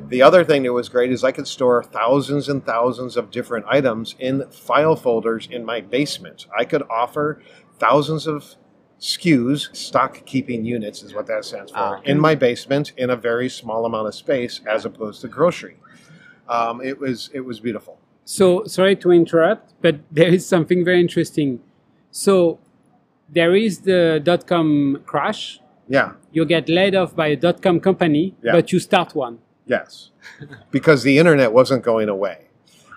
The 0.09 0.23
other 0.23 0.45
thing 0.45 0.63
that 0.65 0.73
was 0.73 0.89
great 0.89 1.13
is 1.13 1.25
I 1.25 1.33
could 1.33 1.47
store 1.47 1.83
thousands 1.83 2.49
and 2.49 2.65
thousands 2.65 3.17
of 3.17 3.31
different 3.31 3.67
items 3.69 4.15
in 4.19 4.49
file 4.51 4.97
folders 4.97 5.49
in 5.51 5.65
my 5.65 5.81
basement. 5.81 6.47
I 6.57 6.65
could 6.65 6.83
offer 6.91 7.43
thousands 7.79 8.27
of 8.27 8.57
SKUs, 9.01 9.75
stock 9.75 10.25
keeping 10.27 10.65
units 10.65 11.03
is 11.03 11.15
what 11.15 11.27
that 11.27 11.45
stands 11.45 11.73
for, 11.73 11.79
ah. 11.79 12.01
in 12.05 12.21
my 12.21 12.35
basement 12.35 12.93
in 12.99 13.11
a 13.11 13.17
very 13.17 13.49
small 13.49 13.87
amount 13.87 14.09
of 14.09 14.15
space 14.15 14.61
as 14.69 14.85
opposed 14.85 15.23
to 15.23 15.29
grocery. 15.29 15.77
Um, 16.49 16.83
it 16.83 16.99
was 16.99 17.31
it 17.33 17.41
was 17.41 17.61
beautiful. 17.61 17.99
So 18.25 18.65
sorry 18.65 18.97
to 18.97 19.11
interrupt, 19.11 19.73
but 19.81 20.01
there 20.11 20.29
is 20.29 20.45
something 20.47 20.85
very 20.85 21.01
interesting 21.01 21.61
so 22.11 22.59
there 23.29 23.55
is 23.55 23.81
the 23.81 24.21
dot 24.23 24.47
com 24.47 25.03
crash. 25.07 25.61
Yeah. 25.89 26.13
You 26.33 26.45
get 26.45 26.69
laid 26.69 26.95
off 26.95 27.15
by 27.15 27.29
a 27.29 27.37
dot 27.37 27.63
com 27.63 27.81
company, 27.81 28.35
yeah. 28.43 28.53
but 28.53 28.73
you 28.73 28.79
start 28.79 29.15
one. 29.15 29.39
Yes. 29.71 30.11
because 30.73 31.05
the 31.05 31.19
internet 31.19 31.53
wasn't 31.53 31.85
going 31.85 32.09
away. 32.09 32.49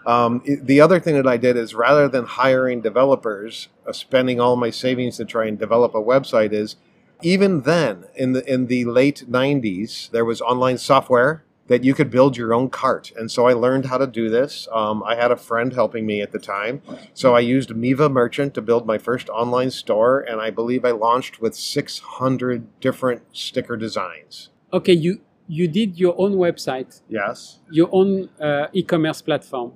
Um, 0.06 0.42
the 0.46 0.82
other 0.82 1.00
thing 1.00 1.16
that 1.16 1.28
I 1.28 1.38
did 1.38 1.56
is 1.56 1.74
rather 1.74 2.10
than 2.10 2.26
hiring 2.26 2.82
developers, 2.82 3.70
uh, 3.88 3.94
spending 3.94 4.42
all 4.42 4.56
my 4.56 4.70
savings 4.70 5.18
to 5.18 5.26
try 5.26 5.46
and 5.46 5.58
develop 5.58 5.96
a 5.96 6.02
website, 6.02 6.52
is 6.52 6.76
even 7.22 7.62
then 7.62 8.06
in 8.16 8.34
the 8.34 8.44
in 8.52 8.68
the 8.68 8.84
late 8.84 9.24
'90s 9.30 10.12
there 10.12 10.26
was 10.26 10.42
online 10.42 10.78
software 10.78 11.46
that 11.68 11.84
you 11.84 11.94
could 11.94 12.10
build 12.10 12.36
your 12.36 12.54
own 12.54 12.70
cart. 12.70 13.12
And 13.16 13.32
so 13.32 13.48
I 13.48 13.54
learned 13.54 13.86
how 13.86 13.98
to 13.98 14.08
do 14.08 14.30
this. 14.30 14.68
Um, 14.74 15.02
I 15.04 15.16
had 15.16 15.32
a 15.32 15.38
friend 15.38 15.72
helping 15.74 16.06
me 16.06 16.22
at 16.22 16.34
the 16.34 16.40
time. 16.40 16.82
So 17.14 17.36
I 17.36 17.40
used 17.40 17.74
Miva 17.74 18.10
Merchant 18.10 18.54
to 18.56 18.62
build 18.62 18.86
my 18.86 18.98
first 18.98 19.30
online 19.30 19.72
store. 19.72 20.20
And 20.20 20.42
I 20.42 20.50
believe 20.50 20.84
I 20.84 20.92
launched 20.92 21.40
with 21.40 21.56
600 21.56 22.80
different 22.82 23.22
sticker 23.32 23.78
designs. 23.78 24.50
Okay, 24.74 24.92
you, 24.92 25.22
you 25.48 25.68
did 25.68 26.00
your 26.00 26.16
own 26.18 26.34
website. 26.36 27.02
Yes. 27.10 27.60
Your 27.70 27.90
own 27.92 28.30
uh, 28.40 28.68
e 28.74 28.84
commerce 28.84 29.22
platform. 29.22 29.74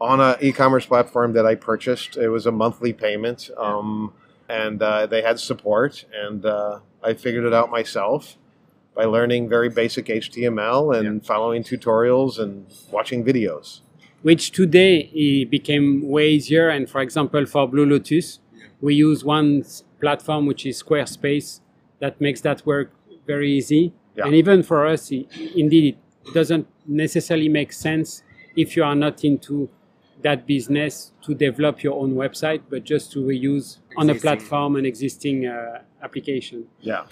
On 0.00 0.20
an 0.20 0.36
e 0.40 0.52
commerce 0.52 0.86
platform 0.86 1.32
that 1.34 1.46
I 1.46 1.54
purchased. 1.54 2.16
It 2.16 2.28
was 2.28 2.46
a 2.46 2.52
monthly 2.52 2.92
payment. 2.92 3.50
Um, 3.56 4.12
and 4.48 4.82
uh, 4.82 5.06
they 5.06 5.22
had 5.22 5.38
support. 5.38 6.04
And 6.12 6.44
uh, 6.44 6.80
I 7.02 7.14
figured 7.14 7.44
it 7.44 7.54
out 7.54 7.70
myself 7.70 8.36
by 8.94 9.04
learning 9.04 9.48
very 9.48 9.68
basic 9.68 10.06
HTML 10.06 10.96
and 10.96 11.22
yeah. 11.22 11.26
following 11.26 11.62
tutorials 11.62 12.38
and 12.38 12.66
watching 12.90 13.24
videos. 13.24 13.80
Which 14.22 14.52
today 14.52 15.10
it 15.14 15.50
became 15.50 16.08
way 16.08 16.30
easier. 16.30 16.68
And 16.68 16.88
for 16.88 17.00
example, 17.00 17.44
for 17.46 17.68
Blue 17.68 17.86
Lotus, 17.86 18.38
we 18.80 18.94
use 18.94 19.24
one 19.24 19.64
platform 20.00 20.46
which 20.46 20.66
is 20.66 20.82
Squarespace 20.82 21.60
that 22.00 22.20
makes 22.20 22.40
that 22.42 22.66
work 22.66 22.92
very 23.26 23.50
easy. 23.50 23.92
Yeah. 24.16 24.26
And 24.26 24.34
even 24.34 24.62
for 24.62 24.86
us, 24.86 25.10
indeed, 25.10 25.96
it 26.26 26.34
doesn't 26.34 26.66
necessarily 26.86 27.48
make 27.48 27.72
sense 27.72 28.22
if 28.56 28.76
you 28.76 28.84
are 28.84 28.94
not 28.94 29.24
into 29.24 29.68
that 30.22 30.46
business 30.46 31.12
to 31.22 31.34
develop 31.34 31.82
your 31.82 31.94
own 32.00 32.14
website, 32.14 32.62
but 32.70 32.84
just 32.84 33.12
to 33.12 33.20
reuse 33.20 33.78
existing. 33.78 33.96
on 33.96 34.10
a 34.10 34.14
platform 34.14 34.76
an 34.76 34.86
existing 34.86 35.46
uh, 35.46 35.82
application. 36.02 36.66
Yeah. 36.80 37.06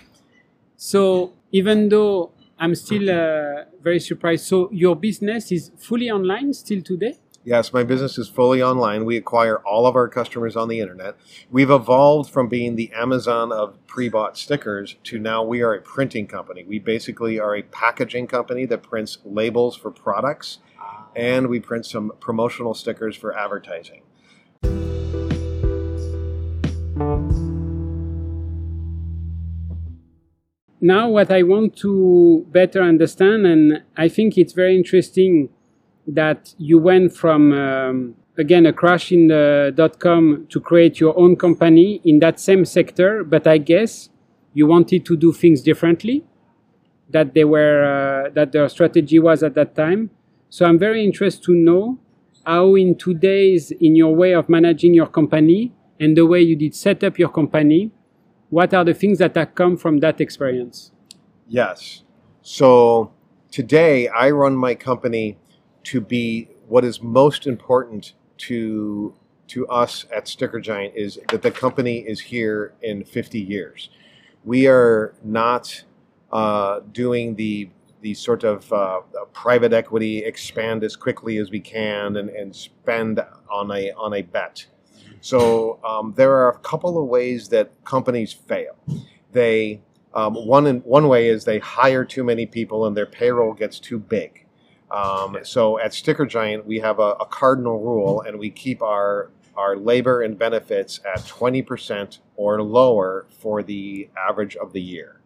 So 0.76 1.32
even 1.52 1.88
though 1.88 2.32
I'm 2.58 2.74
still 2.74 3.10
uh, 3.10 3.64
very 3.82 4.00
surprised, 4.00 4.46
so 4.46 4.68
your 4.70 4.94
business 4.94 5.50
is 5.50 5.72
fully 5.78 6.10
online 6.10 6.52
still 6.52 6.82
today? 6.82 7.18
Yes, 7.42 7.72
my 7.72 7.82
business 7.84 8.18
is 8.18 8.28
fully 8.28 8.62
online. 8.62 9.06
We 9.06 9.16
acquire 9.16 9.58
all 9.60 9.86
of 9.86 9.96
our 9.96 10.08
customers 10.08 10.56
on 10.56 10.68
the 10.68 10.78
internet. 10.80 11.16
We've 11.50 11.70
evolved 11.70 12.30
from 12.30 12.48
being 12.48 12.76
the 12.76 12.92
Amazon 12.92 13.50
of 13.50 13.78
pre 13.86 14.10
bought 14.10 14.36
stickers 14.36 14.96
to 15.04 15.18
now 15.18 15.42
we 15.42 15.62
are 15.62 15.72
a 15.72 15.80
printing 15.80 16.26
company. 16.26 16.64
We 16.64 16.78
basically 16.78 17.40
are 17.40 17.56
a 17.56 17.62
packaging 17.62 18.26
company 18.26 18.66
that 18.66 18.82
prints 18.82 19.18
labels 19.24 19.74
for 19.74 19.90
products 19.90 20.58
and 21.16 21.48
we 21.48 21.60
print 21.60 21.86
some 21.86 22.12
promotional 22.20 22.74
stickers 22.74 23.16
for 23.16 23.36
advertising. 23.36 24.02
now 30.80 31.08
what 31.08 31.30
I 31.30 31.42
want 31.42 31.76
to 31.78 32.46
better 32.50 32.82
understand, 32.82 33.46
and 33.46 33.82
I 33.96 34.08
think 34.08 34.38
it's 34.38 34.52
very 34.52 34.76
interesting 34.76 35.50
that 36.06 36.54
you 36.58 36.78
went 36.78 37.14
from 37.14 37.52
um, 37.52 38.14
again 38.38 38.66
a 38.66 38.72
crash 38.72 39.12
in 39.12 39.28
the 39.28 39.72
dot 39.74 39.98
com 39.98 40.46
to 40.48 40.60
create 40.60 41.00
your 41.00 41.18
own 41.18 41.36
company 41.36 42.00
in 42.04 42.18
that 42.20 42.40
same 42.40 42.64
sector, 42.64 43.24
but 43.24 43.46
I 43.46 43.58
guess 43.58 44.10
you 44.54 44.66
wanted 44.66 45.04
to 45.06 45.16
do 45.16 45.32
things 45.32 45.62
differently. 45.62 46.24
That 47.10 47.34
they 47.34 47.44
were 47.44 47.84
uh, 47.84 48.30
that 48.30 48.52
their 48.52 48.68
strategy 48.68 49.18
was 49.18 49.42
at 49.42 49.54
that 49.54 49.74
time. 49.74 50.10
So 50.48 50.64
I'm 50.64 50.78
very 50.78 51.04
interested 51.04 51.42
to 51.44 51.54
know 51.54 51.98
how 52.44 52.74
in 52.74 52.96
today's 52.96 53.70
in 53.70 53.96
your 53.96 54.14
way 54.14 54.32
of 54.34 54.48
managing 54.48 54.94
your 54.94 55.06
company 55.06 55.72
and 55.98 56.16
the 56.16 56.24
way 56.24 56.40
you 56.40 56.56
did 56.56 56.74
set 56.74 57.04
up 57.04 57.18
your 57.18 57.28
company 57.28 57.92
what 58.50 58.74
are 58.74 58.84
the 58.84 58.94
things 58.94 59.18
that 59.18 59.36
have 59.36 59.54
come 59.54 59.76
from 59.76 59.98
that 60.00 60.20
experience? 60.20 60.90
Yes. 61.48 62.02
So 62.42 63.12
today 63.50 64.08
I 64.08 64.30
run 64.30 64.56
my 64.56 64.74
company 64.74 65.38
to 65.84 66.00
be 66.00 66.48
what 66.68 66.84
is 66.84 67.02
most 67.02 67.46
important 67.46 68.12
to 68.38 69.14
to 69.48 69.66
us 69.66 70.06
at 70.14 70.28
Sticker 70.28 70.60
Giant 70.60 70.94
is 70.94 71.18
that 71.30 71.42
the 71.42 71.50
company 71.50 71.98
is 71.98 72.20
here 72.20 72.72
in 72.82 73.02
50 73.04 73.40
years. 73.40 73.90
We 74.44 74.68
are 74.68 75.12
not 75.24 75.82
uh, 76.30 76.80
doing 76.92 77.34
the 77.34 77.70
the 78.00 78.14
sort 78.14 78.44
of 78.44 78.72
uh, 78.72 79.00
private 79.32 79.72
equity 79.72 80.18
expand 80.18 80.84
as 80.84 80.96
quickly 80.96 81.36
as 81.36 81.50
we 81.50 81.60
can 81.60 82.16
and, 82.16 82.30
and 82.30 82.54
spend 82.54 83.20
on 83.50 83.70
a 83.70 83.92
on 83.92 84.14
a 84.14 84.22
bet. 84.22 84.66
So 85.20 85.78
um, 85.84 86.14
there 86.16 86.32
are 86.32 86.50
a 86.50 86.58
couple 86.60 87.00
of 87.00 87.08
ways 87.08 87.48
that 87.48 87.72
companies 87.84 88.32
fail. 88.32 88.76
They 89.32 89.82
um, 90.14 90.34
one 90.34 90.66
in, 90.66 90.80
one 90.80 91.08
way 91.08 91.28
is 91.28 91.44
they 91.44 91.58
hire 91.58 92.04
too 92.04 92.24
many 92.24 92.46
people 92.46 92.86
and 92.86 92.96
their 92.96 93.06
payroll 93.06 93.52
gets 93.52 93.78
too 93.78 93.98
big. 93.98 94.39
Um, 94.90 95.38
so 95.42 95.78
at 95.78 95.94
Sticker 95.94 96.26
Giant, 96.26 96.66
we 96.66 96.80
have 96.80 96.98
a, 96.98 97.12
a, 97.20 97.26
cardinal 97.26 97.78
rule, 97.78 98.22
and 98.22 98.38
we 98.38 98.50
keep 98.50 98.82
our 98.82 99.30
our 99.56 99.76
labor 99.76 100.22
and 100.22 100.38
benefits 100.38 101.00
at 101.14 101.26
twenty 101.26 101.62
percent 101.62 102.18
or 102.36 102.62
lower 102.62 103.26
for 103.30 103.62
the 103.62 104.08
average 104.16 104.56
of 104.56 104.72
the 104.72 104.80
year. 104.80 105.20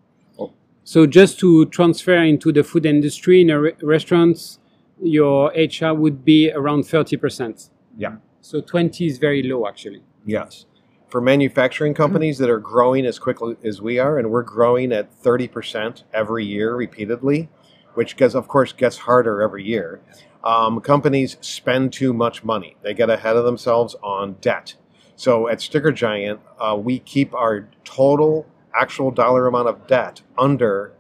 So 0.86 1.06
just 1.06 1.38
to 1.38 1.64
transfer 1.66 2.16
into 2.16 2.52
the 2.52 2.62
food 2.62 2.84
industry 2.84 3.40
in 3.40 3.48
a 3.48 3.58
re- 3.58 3.72
restaurants, 3.82 4.58
your 5.02 5.50
HR 5.56 5.94
would 5.94 6.24
be 6.24 6.52
around 6.52 6.82
thirty 6.82 7.16
percent. 7.16 7.70
Yeah. 7.96 8.16
So 8.44 8.60
20 8.60 9.06
is 9.06 9.16
very 9.16 9.42
low, 9.42 9.66
actually. 9.66 10.02
Yes. 10.26 10.66
For 11.08 11.22
manufacturing 11.22 11.94
companies 11.94 12.36
that 12.38 12.50
are 12.50 12.58
growing 12.58 13.06
as 13.06 13.18
quickly 13.18 13.56
as 13.64 13.80
we 13.80 13.98
are, 13.98 14.18
and 14.18 14.30
we're 14.30 14.42
growing 14.42 14.92
at 14.92 15.10
30% 15.22 16.02
every 16.12 16.44
year 16.44 16.74
repeatedly, 16.74 17.48
which 17.94 18.16
gets, 18.16 18.34
of 18.34 18.48
course 18.48 18.72
gets 18.72 18.98
harder 18.98 19.42
every 19.42 19.64
year. 19.64 20.00
Um, 20.42 20.80
companies 20.80 21.36
spend 21.40 21.92
too 21.92 22.12
much 22.12 22.44
money. 22.44 22.76
They 22.82 22.92
get 22.92 23.08
ahead 23.08 23.36
of 23.36 23.44
themselves 23.44 23.96
on 24.02 24.34
debt. 24.40 24.74
So 25.16 25.48
at 25.48 25.60
Sticker 25.60 25.92
Giant, 25.92 26.40
uh, 26.58 26.76
we 26.78 26.98
keep 26.98 27.34
our 27.34 27.68
total 27.84 28.46
actual 28.74 29.10
dollar 29.10 29.46
amount 29.46 29.68
of 29.68 29.86
debt 29.86 30.20
under 30.36 30.92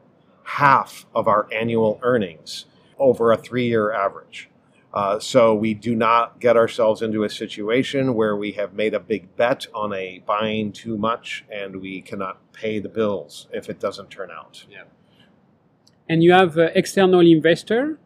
half 0.44 1.06
of 1.14 1.26
our 1.26 1.48
annual 1.52 1.98
earnings 2.02 2.66
over 2.98 3.32
a 3.32 3.36
three 3.36 3.66
year 3.66 3.92
average. 3.92 4.48
Uh, 4.92 5.18
so 5.18 5.52
we 5.52 5.74
do 5.74 5.96
not 5.96 6.38
get 6.38 6.56
ourselves 6.56 7.02
into 7.02 7.24
a 7.24 7.28
situation 7.28 8.14
where 8.14 8.36
we 8.36 8.52
have 8.52 8.74
made 8.74 8.94
a 8.94 9.00
big 9.00 9.34
bet 9.36 9.66
on 9.74 9.92
a 9.92 10.20
buying 10.24 10.70
too 10.70 10.96
much 10.96 11.44
and 11.50 11.80
we 11.80 12.00
cannot 12.00 12.40
pay 12.52 12.78
the 12.78 12.88
bills 12.88 13.48
if 13.52 13.68
it 13.68 13.80
doesn't 13.80 14.08
turn 14.08 14.30
out. 14.30 14.64
Yeah. 14.70 14.84
And 16.08 16.22
you 16.22 16.32
have 16.32 16.58
uh, 16.58 16.70
external 16.74 17.20
investor. 17.20 17.98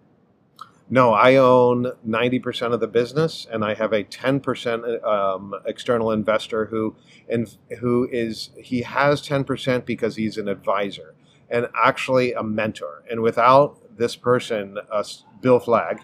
No, 0.91 1.13
I 1.13 1.37
own 1.37 1.93
90% 2.07 2.73
of 2.73 2.81
the 2.81 2.87
business 2.87 3.47
and 3.51 3.63
I 3.65 3.75
have 3.75 3.93
a 3.93 4.05
10% 4.05 5.05
um, 5.05 5.55
external 5.67 6.13
investor 6.13 6.67
who 6.67 6.97
and 7.29 7.55
who 7.81 8.09
is 8.11 8.51
he 8.57 8.83
has 8.83 9.21
10% 9.21 9.85
because 9.85 10.17
he's 10.17 10.39
an 10.39 10.49
advisor 10.49 11.15
and 11.51 11.67
actually 11.75 12.33
a 12.33 12.43
mentor. 12.43 13.05
And 13.11 13.21
without 13.21 13.79
this 13.99 14.17
person, 14.17 14.79
uh, 14.91 15.05
Bill 15.43 15.59
Flagg, 15.59 16.01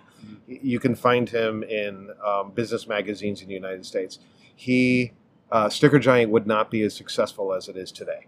you 0.46 0.78
can 0.78 0.94
find 0.94 1.30
him 1.30 1.62
in 1.62 2.10
um, 2.24 2.50
business 2.50 2.86
magazines 2.86 3.40
in 3.40 3.48
the 3.48 3.54
United 3.54 3.86
States. 3.86 4.18
He 4.54 5.12
uh, 5.50 5.68
Sticker 5.68 5.98
Giant 5.98 6.30
would 6.30 6.46
not 6.46 6.70
be 6.70 6.82
as 6.82 6.94
successful 6.94 7.54
as 7.54 7.68
it 7.68 7.76
is 7.76 7.92
today. 7.92 8.26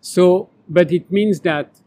So, 0.00 0.48
but 0.68 0.90
it 0.92 1.10
means 1.10 1.40
that 1.40 1.80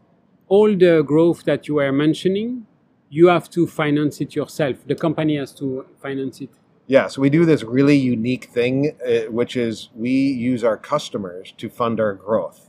all 0.52 0.76
the 0.76 1.02
growth 1.02 1.44
that 1.44 1.66
you 1.66 1.76
were 1.76 1.90
mentioning, 1.90 2.66
you 3.08 3.28
have 3.28 3.48
to 3.48 3.66
finance 3.66 4.20
it 4.20 4.36
yourself. 4.36 4.76
The 4.86 4.94
company 4.94 5.38
has 5.38 5.50
to 5.54 5.86
finance 6.02 6.42
it. 6.42 6.50
Yeah, 6.86 7.06
so 7.08 7.22
we 7.22 7.30
do 7.30 7.46
this 7.46 7.62
really 7.62 7.96
unique 7.96 8.44
thing, 8.56 8.74
uh, 9.00 9.30
which 9.30 9.56
is 9.56 9.88
we 9.94 10.10
use 10.10 10.62
our 10.62 10.76
customers 10.76 11.54
to 11.56 11.70
fund 11.70 12.00
our 12.00 12.12
growth, 12.12 12.68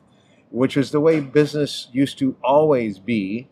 which 0.49 0.77
is 0.77 0.91
the 0.91 1.01
way 1.01 1.19
business 1.19 1.89
used 1.91 2.17
to 2.19 2.37
always 2.41 2.99
be 2.99 3.49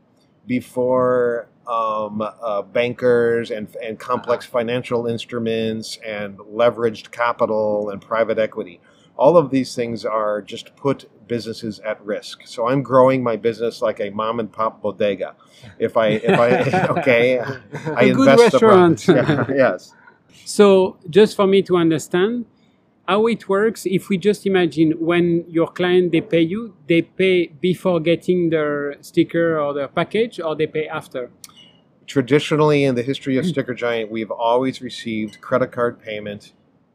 before 0.47 1.49
um, 1.67 2.21
uh, 2.21 2.61
bankers 2.61 3.51
and, 3.51 3.75
and 3.83 3.99
complex 3.99 4.45
financial 4.45 5.07
instruments 5.07 5.99
and 6.05 6.37
leveraged 6.37 7.11
capital 7.11 7.89
and 7.89 8.01
private 8.01 8.39
equity. 8.39 8.79
All 9.17 9.37
of 9.37 9.51
these 9.51 9.75
things 9.75 10.05
are 10.05 10.41
just 10.41 10.75
put 10.75 11.09
businesses 11.27 11.79
at 11.79 12.03
risk. 12.03 12.41
So 12.45 12.67
I'm 12.67 12.81
growing 12.81 13.23
my 13.23 13.35
business 13.37 13.81
like 13.81 13.99
a 13.99 14.09
mom 14.09 14.39
and 14.39 14.51
pop 14.51 14.81
bodega. 14.81 15.35
If 15.79 15.95
I, 15.97 16.07
if 16.07 16.37
I, 16.39 16.87
okay, 16.97 17.39
I 17.39 18.03
A 18.03 18.13
good 18.13 18.27
invest 18.27 18.37
the 18.37 18.67
restaurant. 18.67 19.07
Yeah, 19.07 19.45
yes. 19.65 19.93
So, 20.45 20.97
just 21.09 21.35
for 21.35 21.47
me 21.47 21.61
to 21.63 21.77
understand 21.77 22.45
how 23.07 23.27
it 23.27 23.47
works, 23.47 23.85
if 23.85 24.09
we 24.09 24.17
just 24.17 24.45
imagine 24.45 24.91
when 24.99 25.45
your 25.47 25.67
client 25.67 26.11
they 26.11 26.21
pay 26.21 26.41
you, 26.41 26.75
they 26.87 27.01
pay 27.03 27.47
before 27.47 27.99
getting 27.99 28.49
their 28.49 28.95
sticker 29.01 29.59
or 29.59 29.73
their 29.73 29.87
package, 29.87 30.39
or 30.39 30.55
they 30.55 30.67
pay 30.67 30.87
after. 30.87 31.29
traditionally 32.11 32.83
in 32.83 32.95
the 32.95 33.03
history 33.03 33.37
of 33.37 33.45
mm. 33.45 33.49
Sticker 33.49 33.73
Giant, 33.73 34.11
we've 34.11 34.31
always 34.31 34.81
received 34.81 35.39
credit 35.39 35.71
card 35.71 36.01
payment 36.01 36.51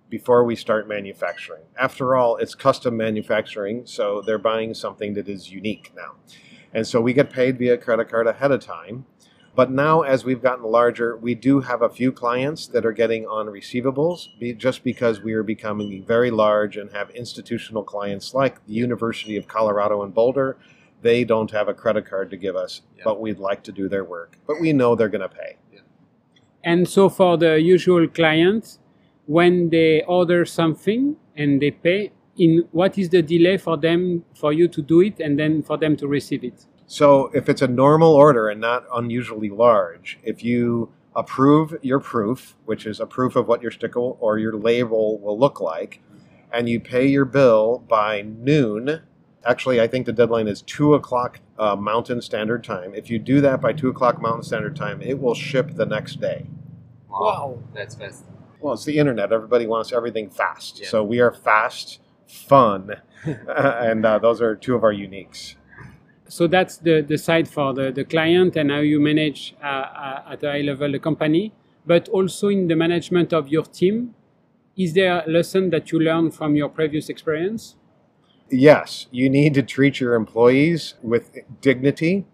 before 0.08 0.44
we 0.44 0.56
start 0.56 0.88
manufacturing. 0.88 1.62
After 1.78 2.14
all, 2.16 2.36
it's 2.36 2.54
custom 2.54 2.96
manufacturing, 2.96 3.86
so 3.86 4.22
they're 4.24 4.38
buying 4.38 4.74
something 4.74 5.14
that 5.14 5.28
is 5.28 5.50
unique 5.50 5.92
now. 5.96 6.12
And 6.72 6.86
so 6.86 7.00
we 7.00 7.12
get 7.12 7.30
paid 7.30 7.58
via 7.58 7.76
credit 7.78 8.08
card 8.08 8.26
ahead 8.26 8.52
of 8.52 8.60
time. 8.60 9.06
But 9.54 9.70
now, 9.70 10.02
as 10.02 10.22
we've 10.22 10.42
gotten 10.42 10.64
larger, 10.66 11.16
we 11.16 11.34
do 11.34 11.60
have 11.60 11.80
a 11.80 11.88
few 11.88 12.12
clients 12.12 12.66
that 12.68 12.84
are 12.84 12.92
getting 12.92 13.26
on 13.26 13.46
receivables 13.46 14.38
be, 14.38 14.52
just 14.52 14.84
because 14.84 15.22
we 15.22 15.32
are 15.32 15.42
becoming 15.42 16.04
very 16.04 16.30
large 16.30 16.76
and 16.76 16.92
have 16.92 17.08
institutional 17.10 17.82
clients 17.82 18.34
like 18.34 18.64
the 18.66 18.74
University 18.74 19.34
of 19.36 19.48
Colorado 19.48 20.02
in 20.04 20.10
Boulder. 20.10 20.58
They 21.00 21.24
don't 21.24 21.50
have 21.52 21.68
a 21.68 21.74
credit 21.74 22.04
card 22.04 22.30
to 22.30 22.36
give 22.36 22.54
us, 22.54 22.82
Yeah. 22.98 23.04
but 23.04 23.18
we'd 23.18 23.38
like 23.38 23.62
to 23.62 23.72
do 23.72 23.88
their 23.88 24.04
work. 24.04 24.36
But 24.46 24.60
we 24.60 24.74
know 24.74 24.94
they're 24.94 25.08
going 25.08 25.28
to 25.28 25.34
pay. 25.34 25.56
And 26.62 26.86
so, 26.88 27.08
for 27.08 27.38
the 27.38 27.60
usual 27.60 28.08
client, 28.08 28.78
when 29.26 29.70
they 29.70 30.02
order 30.02 30.44
something 30.44 31.16
and 31.36 31.60
they 31.60 31.70
pay, 31.70 32.12
in 32.38 32.68
what 32.72 32.98
is 32.98 33.08
the 33.08 33.22
delay 33.22 33.56
for 33.56 33.76
them 33.76 34.24
for 34.34 34.52
you 34.52 34.68
to 34.68 34.82
do 34.82 35.00
it 35.00 35.20
and 35.20 35.38
then 35.38 35.62
for 35.62 35.76
them 35.76 35.96
to 35.96 36.06
receive 36.06 36.44
it? 36.44 36.66
So 36.86 37.30
if 37.34 37.48
it's 37.48 37.62
a 37.62 37.68
normal 37.68 38.14
order 38.14 38.48
and 38.48 38.60
not 38.60 38.84
unusually 38.94 39.50
large, 39.50 40.18
if 40.22 40.44
you 40.44 40.90
approve 41.16 41.76
your 41.82 41.98
proof, 41.98 42.54
which 42.64 42.86
is 42.86 43.00
a 43.00 43.06
proof 43.06 43.36
of 43.36 43.48
what 43.48 43.62
your 43.62 43.70
sticker 43.70 43.98
or 43.98 44.38
your 44.38 44.54
label 44.56 45.18
will 45.18 45.38
look 45.38 45.60
like, 45.60 46.00
and 46.52 46.68
you 46.68 46.78
pay 46.78 47.06
your 47.06 47.24
bill 47.24 47.82
by 47.88 48.22
noon, 48.22 49.00
actually, 49.44 49.80
I 49.80 49.88
think 49.88 50.06
the 50.06 50.12
deadline 50.12 50.46
is 50.46 50.62
2 50.62 50.94
o'clock 50.94 51.40
uh, 51.58 51.74
Mountain 51.74 52.22
Standard 52.22 52.62
Time. 52.62 52.94
If 52.94 53.10
you 53.10 53.18
do 53.18 53.40
that 53.40 53.60
by 53.60 53.72
2 53.72 53.88
o'clock 53.88 54.20
Mountain 54.20 54.44
Standard 54.44 54.76
Time, 54.76 55.02
it 55.02 55.18
will 55.18 55.34
ship 55.34 55.74
the 55.74 55.86
next 55.86 56.20
day. 56.20 56.46
Wow. 57.08 57.58
That's 57.74 57.94
fast. 57.94 58.24
Well, 58.60 58.74
it's 58.74 58.84
the 58.84 58.98
internet. 58.98 59.32
Everybody 59.32 59.66
wants 59.66 59.92
everything 59.92 60.30
fast. 60.30 60.80
Yeah. 60.80 60.88
So 60.88 61.04
we 61.04 61.20
are 61.20 61.32
fast, 61.32 62.00
fun, 62.26 62.96
and 63.24 64.04
uh, 64.04 64.18
those 64.18 64.40
are 64.40 64.54
two 64.54 64.74
of 64.74 64.84
our 64.84 64.92
uniques. 64.92 65.54
So 66.28 66.46
that's 66.46 66.78
the, 66.78 67.02
the 67.02 67.18
side 67.18 67.48
for 67.48 67.72
the, 67.72 67.92
the 67.92 68.04
client 68.04 68.56
and 68.56 68.70
how 68.70 68.80
you 68.80 68.98
manage 68.98 69.54
uh, 69.62 69.66
uh, 69.66 70.22
at 70.32 70.42
a 70.42 70.50
high 70.50 70.60
level 70.60 70.90
the 70.90 70.98
company, 70.98 71.52
but 71.86 72.08
also 72.08 72.48
in 72.48 72.66
the 72.66 72.76
management 72.76 73.32
of 73.32 73.48
your 73.48 73.64
team. 73.64 74.14
Is 74.76 74.92
there 74.92 75.22
a 75.26 75.30
lesson 75.30 75.70
that 75.70 75.92
you 75.92 76.00
learned 76.00 76.34
from 76.34 76.56
your 76.56 76.68
previous 76.68 77.08
experience? 77.08 77.76
Yes, 78.50 79.06
you 79.10 79.30
need 79.30 79.54
to 79.54 79.62
treat 79.62 80.00
your 80.00 80.14
employees 80.14 80.94
with 81.02 81.38
dignity 81.60 82.26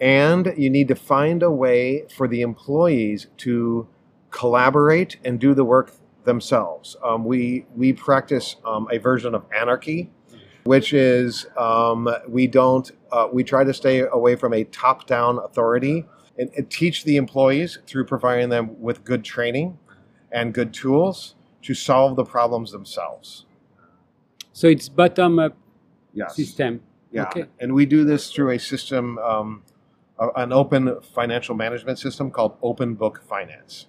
and 0.00 0.52
you 0.56 0.68
need 0.68 0.88
to 0.88 0.94
find 0.94 1.42
a 1.42 1.50
way 1.50 2.04
for 2.14 2.28
the 2.28 2.42
employees 2.42 3.28
to 3.38 3.88
collaborate 4.36 5.16
and 5.24 5.40
do 5.40 5.54
the 5.54 5.64
work 5.64 5.92
themselves. 6.24 6.94
Um, 7.02 7.24
we, 7.24 7.64
we 7.74 7.94
practice 7.94 8.56
um, 8.66 8.86
a 8.92 8.98
version 8.98 9.34
of 9.34 9.46
anarchy, 9.58 10.10
which 10.64 10.92
is 10.92 11.46
um, 11.56 12.06
we 12.28 12.46
don't, 12.46 12.90
uh, 13.12 13.28
we 13.32 13.42
try 13.42 13.64
to 13.64 13.72
stay 13.72 14.00
away 14.00 14.36
from 14.36 14.52
a 14.52 14.64
top 14.64 15.06
down 15.06 15.38
authority 15.38 16.04
and, 16.38 16.50
and 16.54 16.68
teach 16.70 17.04
the 17.04 17.16
employees 17.16 17.78
through 17.86 18.04
providing 18.04 18.50
them 18.50 18.78
with 18.78 19.04
good 19.04 19.24
training 19.24 19.78
and 20.30 20.52
good 20.52 20.74
tools 20.74 21.34
to 21.62 21.72
solve 21.72 22.14
the 22.16 22.24
problems 22.24 22.72
themselves. 22.72 23.46
So 24.52 24.68
it's 24.68 24.88
bottom 24.90 25.38
up 25.38 25.56
Yes. 26.12 26.36
system. 26.36 26.82
Yeah, 27.10 27.22
Okay. 27.28 27.44
and 27.60 27.74
we 27.74 27.86
do 27.86 28.04
this 28.04 28.30
through 28.30 28.50
a 28.50 28.58
system, 28.58 29.16
um, 29.18 29.62
an 30.18 30.52
open 30.52 31.00
financial 31.14 31.54
management 31.54 31.98
system 31.98 32.30
called 32.30 32.56
Open 32.62 32.94
Book 32.94 33.22
Finance. 33.28 33.86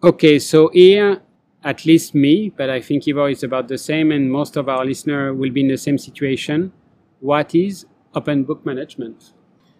Okay, 0.00 0.38
so 0.38 0.68
here, 0.72 1.22
at 1.64 1.84
least 1.84 2.14
me, 2.14 2.50
but 2.56 2.70
I 2.70 2.80
think 2.80 3.08
Ivo 3.08 3.26
is 3.26 3.42
about 3.42 3.66
the 3.66 3.78
same, 3.78 4.12
and 4.12 4.30
most 4.30 4.56
of 4.56 4.68
our 4.68 4.84
listener 4.84 5.34
will 5.34 5.50
be 5.50 5.62
in 5.62 5.68
the 5.68 5.76
same 5.76 5.98
situation. 5.98 6.72
What 7.18 7.52
is 7.52 7.84
open 8.14 8.44
book 8.44 8.64
management? 8.64 9.32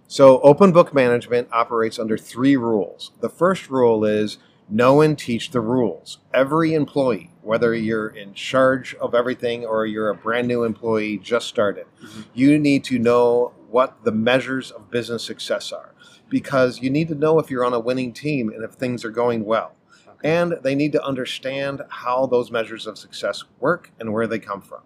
So, 0.08 0.40
Open 0.40 0.72
Book 0.72 0.92
Management 0.92 1.48
operates 1.52 1.98
under 1.98 2.18
three 2.18 2.56
rules. 2.56 3.12
The 3.20 3.28
first 3.28 3.70
rule 3.70 4.04
is 4.04 4.38
know 4.68 5.02
and 5.02 5.16
teach 5.16 5.50
the 5.50 5.60
rules. 5.60 6.18
Every 6.34 6.74
employee, 6.74 7.30
whether 7.42 7.72
you're 7.72 8.08
in 8.08 8.34
charge 8.34 8.96
of 8.96 9.14
everything 9.14 9.66
or 9.66 9.86
you're 9.86 10.08
a 10.08 10.14
brand 10.16 10.48
new 10.48 10.64
employee 10.64 11.18
just 11.18 11.46
started, 11.46 11.86
mm-hmm. 12.02 12.22
you 12.34 12.58
need 12.58 12.82
to 12.84 12.98
know 12.98 13.52
what 13.70 14.02
the 14.02 14.10
measures 14.10 14.72
of 14.72 14.90
business 14.90 15.22
success 15.22 15.70
are 15.70 15.94
because 16.28 16.80
you 16.82 16.90
need 16.90 17.06
to 17.08 17.14
know 17.14 17.38
if 17.38 17.50
you're 17.50 17.64
on 17.64 17.74
a 17.74 17.78
winning 17.78 18.12
team 18.12 18.48
and 18.48 18.64
if 18.64 18.72
things 18.72 19.04
are 19.04 19.10
going 19.10 19.44
well. 19.44 19.74
And 20.24 20.54
they 20.62 20.74
need 20.74 20.92
to 20.92 21.04
understand 21.04 21.82
how 21.88 22.26
those 22.26 22.50
measures 22.50 22.86
of 22.86 22.98
success 22.98 23.44
work 23.60 23.92
and 24.00 24.12
where 24.12 24.26
they 24.26 24.38
come 24.38 24.60
from. 24.60 24.80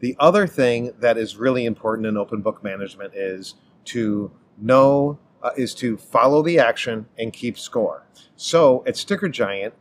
The 0.00 0.16
other 0.18 0.46
thing 0.46 0.92
that 0.98 1.16
is 1.16 1.36
really 1.36 1.64
important 1.64 2.06
in 2.06 2.16
open 2.16 2.40
book 2.42 2.62
management 2.62 3.14
is 3.14 3.54
to 3.86 4.30
know, 4.58 5.18
uh, 5.42 5.50
is 5.56 5.74
to 5.76 5.96
follow 5.96 6.42
the 6.42 6.58
action 6.58 7.06
and 7.18 7.32
keep 7.32 7.58
score. 7.58 8.04
So 8.34 8.82
at 8.86 8.96
Sticker 8.96 9.28
Giant, 9.28 9.74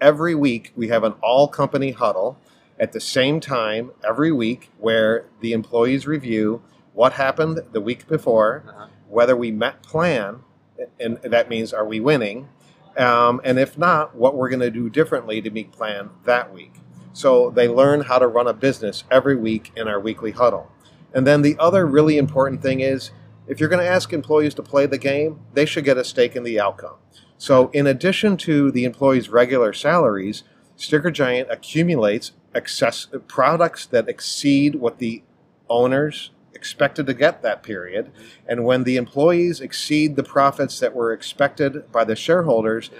every 0.00 0.34
week 0.34 0.72
we 0.76 0.88
have 0.88 1.04
an 1.04 1.14
all 1.22 1.48
company 1.48 1.92
huddle 1.92 2.36
at 2.80 2.92
the 2.92 3.00
same 3.00 3.38
time 3.38 3.92
every 4.06 4.32
week 4.32 4.70
where 4.78 5.26
the 5.40 5.52
employees 5.52 6.06
review 6.06 6.62
what 6.94 7.12
happened 7.14 7.60
the 7.72 7.80
week 7.80 8.06
before, 8.08 8.64
Uh-huh. 8.68 8.86
whether 9.08 9.36
we 9.36 9.50
met 9.52 9.82
plan, 9.82 10.40
and 10.98 11.18
that 11.22 11.48
means 11.48 11.72
are 11.72 11.86
we 11.86 12.00
winning, 12.00 12.48
um, 12.98 13.40
and 13.44 13.58
if 13.58 13.78
not, 13.78 14.14
what 14.14 14.34
we're 14.34 14.48
going 14.48 14.60
to 14.60 14.70
do 14.70 14.90
differently 14.90 15.40
to 15.40 15.50
meet 15.50 15.72
plan 15.72 16.10
that 16.24 16.52
week. 16.52 16.74
So 17.12 17.50
they 17.50 17.68
learn 17.68 18.02
how 18.02 18.18
to 18.18 18.26
run 18.26 18.46
a 18.46 18.52
business 18.52 19.04
every 19.10 19.36
week 19.36 19.72
in 19.76 19.88
our 19.88 20.00
weekly 20.00 20.30
huddle. 20.30 20.70
And 21.14 21.26
then 21.26 21.42
the 21.42 21.56
other 21.58 21.86
really 21.86 22.16
important 22.16 22.62
thing 22.62 22.80
is 22.80 23.10
if 23.46 23.60
you're 23.60 23.68
going 23.68 23.84
to 23.84 23.90
ask 23.90 24.12
employees 24.12 24.54
to 24.54 24.62
play 24.62 24.86
the 24.86 24.98
game, 24.98 25.40
they 25.52 25.66
should 25.66 25.84
get 25.84 25.98
a 25.98 26.04
stake 26.04 26.36
in 26.36 26.42
the 26.42 26.58
outcome. 26.58 26.96
So, 27.38 27.70
in 27.70 27.86
addition 27.86 28.36
to 28.38 28.70
the 28.70 28.84
employees' 28.84 29.28
regular 29.28 29.72
salaries, 29.72 30.44
Sticker 30.76 31.10
Giant 31.10 31.50
accumulates 31.50 32.32
excess 32.54 33.08
products 33.26 33.84
that 33.86 34.08
exceed 34.08 34.76
what 34.76 34.98
the 34.98 35.22
owners 35.68 36.30
expected 36.54 37.06
to 37.06 37.14
get 37.14 37.42
that 37.42 37.62
period. 37.62 38.12
And 38.46 38.64
when 38.64 38.84
the 38.84 38.96
employees 38.96 39.60
exceed 39.60 40.16
the 40.16 40.22
profits 40.22 40.78
that 40.80 40.94
were 40.94 41.12
expected 41.12 41.90
by 41.92 42.04
the 42.04 42.16
shareholders, 42.16 42.90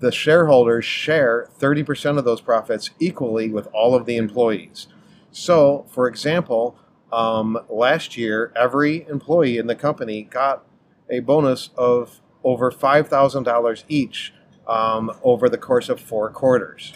the 0.00 0.12
shareholders 0.12 0.84
share 0.84 1.48
30% 1.58 2.18
of 2.18 2.24
those 2.24 2.40
profits 2.40 2.90
equally 2.98 3.48
with 3.48 3.68
all 3.72 3.94
of 3.94 4.06
the 4.06 4.16
employees. 4.16 4.86
So, 5.30 5.86
for 5.88 6.06
example, 6.06 6.76
um, 7.12 7.58
last 7.68 8.16
year, 8.16 8.52
every 8.54 9.06
employee 9.08 9.58
in 9.58 9.66
the 9.66 9.74
company 9.74 10.22
got 10.22 10.64
a 11.10 11.20
bonus 11.20 11.70
of 11.76 12.20
over 12.44 12.70
$5,000 12.70 13.84
each 13.88 14.32
um, 14.66 15.10
over 15.22 15.48
the 15.48 15.58
course 15.58 15.88
of 15.88 16.00
four 16.00 16.30
quarters. 16.30 16.92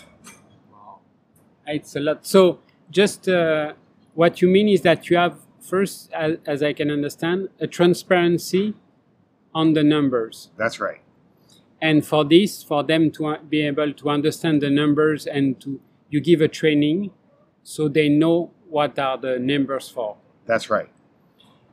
Wow. 0.71 1.01
It's 1.67 1.97
a 1.97 2.01
lot. 2.01 2.27
So, 2.27 2.61
just 2.91 3.29
uh, 3.29 3.73
what 4.15 4.43
you 4.43 4.49
mean 4.49 4.69
is 4.69 4.83
that 4.83 5.09
you 5.09 5.17
have, 5.17 5.39
first, 5.63 6.13
as, 6.13 6.39
as 6.47 6.63
I 6.63 6.73
can 6.73 6.91
understand, 6.91 7.49
a 7.61 7.67
transparency 7.67 8.75
on 9.55 9.75
the 9.75 9.83
numbers. 9.83 10.51
That's 10.57 10.81
right. 10.81 11.01
And 11.81 12.07
for 12.07 12.25
this, 12.25 12.63
for 12.63 12.85
them 12.85 13.11
to 13.13 13.39
be 13.49 13.63
able 13.63 13.93
to 13.93 14.09
understand 14.09 14.63
the 14.63 14.71
numbers 14.71 15.27
and 15.27 15.61
to 15.61 15.81
you 16.11 16.21
give 16.21 16.41
a 16.41 16.49
training 16.49 17.11
so 17.63 17.89
they 17.89 18.09
know 18.09 18.53
what 18.69 18.99
are 18.99 19.19
the 19.19 19.39
numbers 19.39 19.89
for. 19.89 20.17
That's 20.47 20.71
right. 20.71 20.89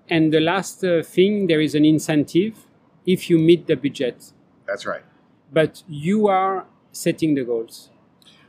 And 0.10 0.34
the 0.34 0.40
last 0.40 0.84
uh, 0.84 1.04
thing, 1.04 1.48
there 1.48 1.62
is 1.62 1.76
an 1.76 1.86
incentive 1.86 2.66
if 3.06 3.30
you 3.30 3.38
meet 3.38 3.68
the 3.68 3.76
budget. 3.76 4.34
That's 4.66 4.86
right. 4.86 5.04
But 5.52 5.84
you 5.88 6.28
are 6.28 6.66
setting 6.92 7.36
the 7.36 7.44
goals. 7.44 7.90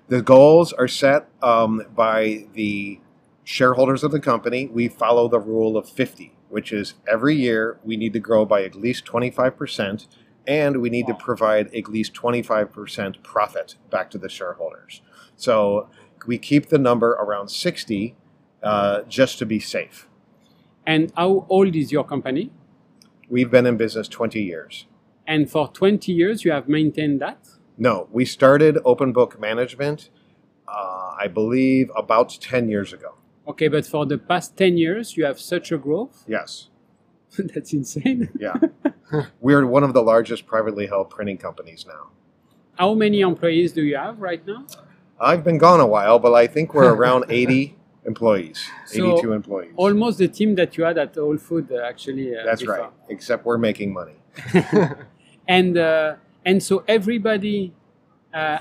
The 0.09 0.23
goals 0.23 0.73
are 0.73 0.89
set 0.89 1.29
um, 1.43 1.83
by 1.95 2.47
the 2.55 2.99
shareholders 3.45 4.05
of 4.05 4.11
the 4.11 4.21
company. 4.21 4.67
We 4.67 4.89
follow 4.89 5.29
the 5.29 5.41
rule 5.41 5.77
of 5.77 5.89
50, 5.89 6.35
which 6.49 6.73
is 6.73 6.95
every 7.09 7.37
year 7.37 7.79
we 7.85 7.97
need 7.97 8.13
to 8.13 8.21
grow 8.21 8.45
by 8.45 8.65
at 8.65 8.75
least 8.75 9.05
25% 9.07 10.07
and 10.47 10.81
we 10.81 10.91
need 10.91 11.07
to 11.07 11.15
provide 11.15 11.73
at 11.75 11.89
least 11.89 12.15
25% 12.15 13.23
profit 13.23 13.77
back 13.91 14.11
to 14.11 14.19
the 14.19 14.29
shareholders. 14.29 15.03
So 15.37 15.89
we 16.27 16.39
keep 16.39 16.69
the 16.69 16.79
number 16.79 17.11
around 17.13 17.49
60 17.49 18.17
uh, 18.63 19.03
just 19.03 19.39
to 19.39 19.47
be 19.47 19.61
safe. 19.61 20.09
And 20.87 21.13
how 21.17 21.47
old 21.49 21.77
is 21.77 21.93
your 21.93 22.05
company? 22.05 22.51
We've 23.29 23.51
been 23.51 23.67
in 23.67 23.77
business 23.77 24.09
20 24.09 24.43
years. 24.43 24.87
And 25.27 25.49
for 25.49 25.69
20 25.69 26.11
years, 26.11 26.45
you 26.45 26.51
have 26.51 26.69
maintained 26.69 27.21
that? 27.21 27.49
No, 27.79 28.09
we 28.11 28.25
started 28.25 28.79
Open 28.85 29.13
Book 29.13 29.41
Management, 29.41 30.11
uh, 30.67 31.15
I 31.19 31.29
believe, 31.29 31.91
about 31.97 32.37
10 32.41 32.69
years 32.69 32.93
ago. 32.93 33.15
Okay, 33.51 33.67
but 33.69 33.85
for 33.85 34.07
the 34.07 34.17
past 34.17 34.57
10 34.57 34.77
years, 34.79 35.17
you 35.17 35.25
have 35.25 35.41
such 35.41 35.73
a 35.73 35.79
growth? 35.79 36.25
Yes. 36.29 36.69
That's 37.39 37.73
insane. 37.73 38.29
yeah. 38.39 38.55
We're 39.41 39.67
one 39.67 39.83
of 39.83 39.93
the 39.93 40.03
largest 40.03 40.47
privately 40.47 40.87
held 40.87 41.11
printing 41.11 41.39
companies 41.39 41.85
now. 41.87 42.11
How 42.79 42.95
many 42.95 43.21
employees 43.21 43.73
do 43.73 43.83
you 43.83 43.97
have 43.97 44.21
right 44.21 44.45
now? 44.47 44.67
I've 45.21 45.43
been 45.45 45.59
gone 45.59 45.81
a 45.81 45.87
while, 45.87 46.19
but 46.21 46.33
I 46.33 46.47
think 46.47 46.73
we're 46.75 46.95
around 46.95 47.25
80 47.29 47.77
employees, 48.07 48.59
so 48.87 49.17
82 49.19 49.33
employees. 49.33 49.73
Almost 49.77 50.19
the 50.19 50.29
team 50.29 50.55
that 50.55 50.79
you 50.79 50.85
had 50.85 50.97
at 50.97 51.15
Whole 51.15 51.37
Food, 51.37 51.71
uh, 51.73 51.83
actually. 51.85 52.35
Uh, 52.35 52.45
That's 52.45 52.63
before. 52.63 52.79
right, 52.79 52.91
except 53.09 53.45
we're 53.45 53.59
making 53.59 53.93
money. 53.93 54.15
and 55.49 55.77
uh, 55.77 56.15
and 56.47 56.63
so 56.63 56.85
everybody 56.89 57.75
uh, 58.33 58.59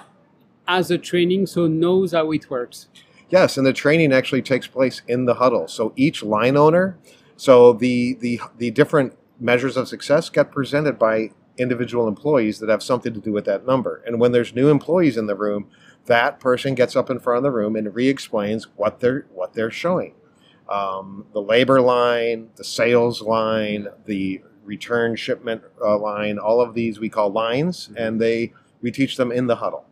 has 0.67 0.91
a 0.91 0.97
training, 0.97 1.45
so 1.45 1.67
knows 1.67 2.11
how 2.11 2.31
it 2.33 2.49
works. 2.49 2.87
Yes, 3.29 3.57
and 3.57 3.65
the 3.65 3.73
training 3.73 4.11
actually 4.11 4.41
takes 4.41 4.67
place 4.67 5.01
in 5.07 5.25
the 5.25 5.35
huddle. 5.35 5.67
So 5.67 5.93
each 5.95 6.23
line 6.23 6.57
owner, 6.57 6.97
so 7.37 7.73
the 7.73 8.15
the 8.15 8.41
the 8.57 8.71
different 8.71 9.15
measures 9.39 9.77
of 9.77 9.87
success 9.87 10.29
get 10.29 10.51
presented 10.51 10.99
by 10.99 11.31
individual 11.57 12.07
employees 12.07 12.59
that 12.59 12.69
have 12.69 12.81
something 12.81 13.13
to 13.13 13.19
do 13.19 13.31
with 13.31 13.45
that 13.45 13.65
number. 13.65 14.01
And 14.05 14.19
when 14.19 14.31
there's 14.31 14.55
new 14.55 14.69
employees 14.69 15.17
in 15.17 15.27
the 15.27 15.35
room, 15.35 15.69
that 16.05 16.39
person 16.39 16.73
gets 16.73 16.95
up 16.95 17.09
in 17.09 17.19
front 17.19 17.37
of 17.37 17.43
the 17.43 17.51
room 17.51 17.75
and 17.75 17.93
re-explains 17.93 18.67
what 18.75 18.99
they're 18.99 19.27
what 19.31 19.53
they're 19.53 19.71
showing. 19.71 20.15
Um, 20.67 21.25
the 21.33 21.41
labor 21.41 21.81
line, 21.81 22.49
the 22.55 22.63
sales 22.63 23.21
line, 23.21 23.87
the 24.05 24.41
return 24.63 25.15
shipment 25.15 25.63
uh, 25.81 25.97
line, 25.97 26.37
all 26.37 26.61
of 26.61 26.73
these 26.73 26.99
we 26.99 27.09
call 27.09 27.31
lines, 27.31 27.87
mm-hmm. 27.87 27.97
and 27.97 28.21
they 28.21 28.53
we 28.81 28.91
teach 28.91 29.17
them 29.17 29.31
in 29.31 29.47
the 29.47 29.57
huddle. 29.57 29.85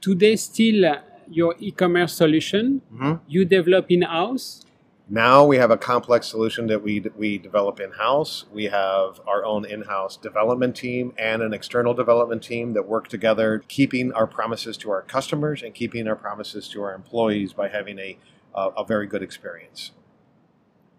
Today, 0.00 0.36
still 0.36 0.84
uh, 0.84 1.00
your 1.30 1.54
e-commerce 1.58 2.14
solution 2.14 2.82
mm-hmm. 2.92 3.14
you 3.26 3.44
develop 3.44 3.86
in 3.90 4.02
house 4.02 4.64
now 5.08 5.44
we 5.44 5.58
have 5.58 5.70
a 5.70 5.76
complex 5.76 6.26
solution 6.28 6.68
that 6.68 6.82
we, 6.82 7.04
we 7.18 7.36
develop 7.36 7.80
in 7.80 7.90
house. 7.90 8.46
We 8.50 8.64
have 8.64 9.20
our 9.26 9.44
own 9.44 9.66
in 9.66 9.82
house 9.82 10.16
development 10.16 10.74
team 10.74 11.12
and 11.18 11.42
an 11.42 11.52
external 11.52 11.92
development 11.92 12.42
team 12.42 12.72
that 12.72 12.88
work 12.88 13.08
together, 13.08 13.62
keeping 13.68 14.12
our 14.12 14.26
promises 14.26 14.78
to 14.78 14.90
our 14.90 15.02
customers 15.02 15.62
and 15.62 15.74
keeping 15.74 16.08
our 16.08 16.16
promises 16.16 16.66
to 16.68 16.82
our 16.82 16.94
employees 16.94 17.52
by 17.52 17.68
having 17.68 17.98
a, 17.98 18.16
a, 18.54 18.68
a 18.78 18.84
very 18.86 19.06
good 19.06 19.22
experience. 19.22 19.90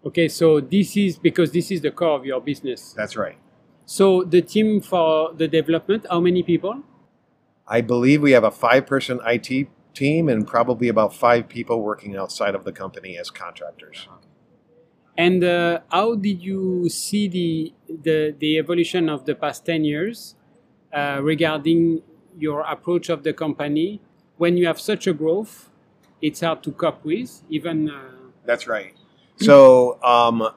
Okay, 0.06 0.28
so 0.28 0.60
this 0.60 0.96
is 0.96 1.16
because 1.18 1.50
this 1.50 1.72
is 1.72 1.80
the 1.80 1.90
core 1.90 2.16
of 2.16 2.24
your 2.24 2.40
business. 2.40 2.92
That's 2.92 3.16
right. 3.16 3.38
So 3.86 4.22
the 4.22 4.42
team 4.42 4.80
for 4.80 5.32
the 5.32 5.48
development, 5.48 6.06
how 6.08 6.20
many 6.20 6.44
people? 6.44 6.82
I 7.66 7.80
believe 7.80 8.22
we 8.22 8.32
have 8.32 8.44
a 8.44 8.50
five 8.50 8.86
person 8.86 9.18
IT 9.26 9.66
team 9.94 10.28
and 10.28 10.46
probably 10.46 10.88
about 10.88 11.14
five 11.14 11.48
people 11.48 11.82
working 11.82 12.16
outside 12.16 12.54
of 12.54 12.64
the 12.64 12.72
company 12.72 13.16
as 13.16 13.30
contractors. 13.30 14.08
And 15.16 15.44
uh, 15.44 15.80
how 15.90 16.16
did 16.16 16.42
you 16.42 16.88
see 16.88 17.28
the, 17.28 17.72
the, 18.02 18.34
the 18.38 18.58
evolution 18.58 19.08
of 19.08 19.24
the 19.24 19.34
past 19.34 19.64
10 19.64 19.84
years 19.84 20.34
uh, 20.92 21.20
regarding 21.22 22.02
your 22.36 22.62
approach 22.62 23.08
of 23.08 23.22
the 23.22 23.32
company? 23.32 24.00
When 24.36 24.56
you 24.56 24.66
have 24.66 24.80
such 24.80 25.06
a 25.06 25.12
growth, 25.12 25.70
it's 26.20 26.40
hard 26.40 26.62
to 26.64 26.72
cope 26.72 27.04
with, 27.04 27.42
even. 27.48 27.88
Uh... 27.88 28.10
That's 28.44 28.66
right. 28.66 28.94
So, 29.36 30.02
um, 30.02 30.48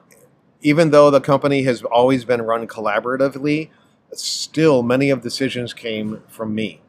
even 0.62 0.90
though 0.90 1.10
the 1.10 1.20
company 1.20 1.62
has 1.62 1.82
always 1.82 2.24
been 2.24 2.42
run 2.42 2.66
collaboratively, 2.66 3.70
still 4.12 4.82
many 4.82 5.10
of 5.10 5.22
the 5.22 5.28
decisions 5.28 5.72
came 5.72 6.22
from 6.28 6.54
me. 6.54 6.80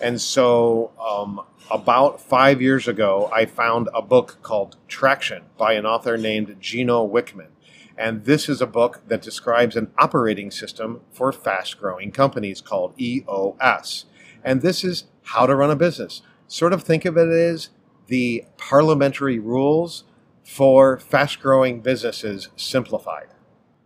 And 0.00 0.20
so, 0.20 0.90
um, 1.00 1.40
about 1.70 2.20
five 2.20 2.60
years 2.60 2.86
ago, 2.86 3.30
I 3.32 3.46
found 3.46 3.88
a 3.94 4.02
book 4.02 4.38
called 4.42 4.76
Traction 4.88 5.44
by 5.56 5.72
an 5.72 5.86
author 5.86 6.16
named 6.16 6.56
Gino 6.60 7.06
Wickman. 7.06 7.48
And 7.96 8.24
this 8.24 8.48
is 8.48 8.60
a 8.60 8.66
book 8.66 9.02
that 9.06 9.22
describes 9.22 9.76
an 9.76 9.90
operating 9.98 10.50
system 10.50 11.00
for 11.12 11.32
fast 11.32 11.78
growing 11.78 12.10
companies 12.10 12.60
called 12.60 12.92
EOS. 13.00 14.06
And 14.42 14.62
this 14.62 14.84
is 14.84 15.04
how 15.22 15.46
to 15.46 15.54
run 15.54 15.70
a 15.70 15.76
business. 15.76 16.22
Sort 16.48 16.72
of 16.72 16.82
think 16.82 17.04
of 17.04 17.16
it 17.16 17.28
as 17.28 17.70
the 18.08 18.44
parliamentary 18.58 19.38
rules 19.38 20.04
for 20.42 20.98
fast 20.98 21.40
growing 21.40 21.80
businesses 21.80 22.50
simplified. 22.56 23.28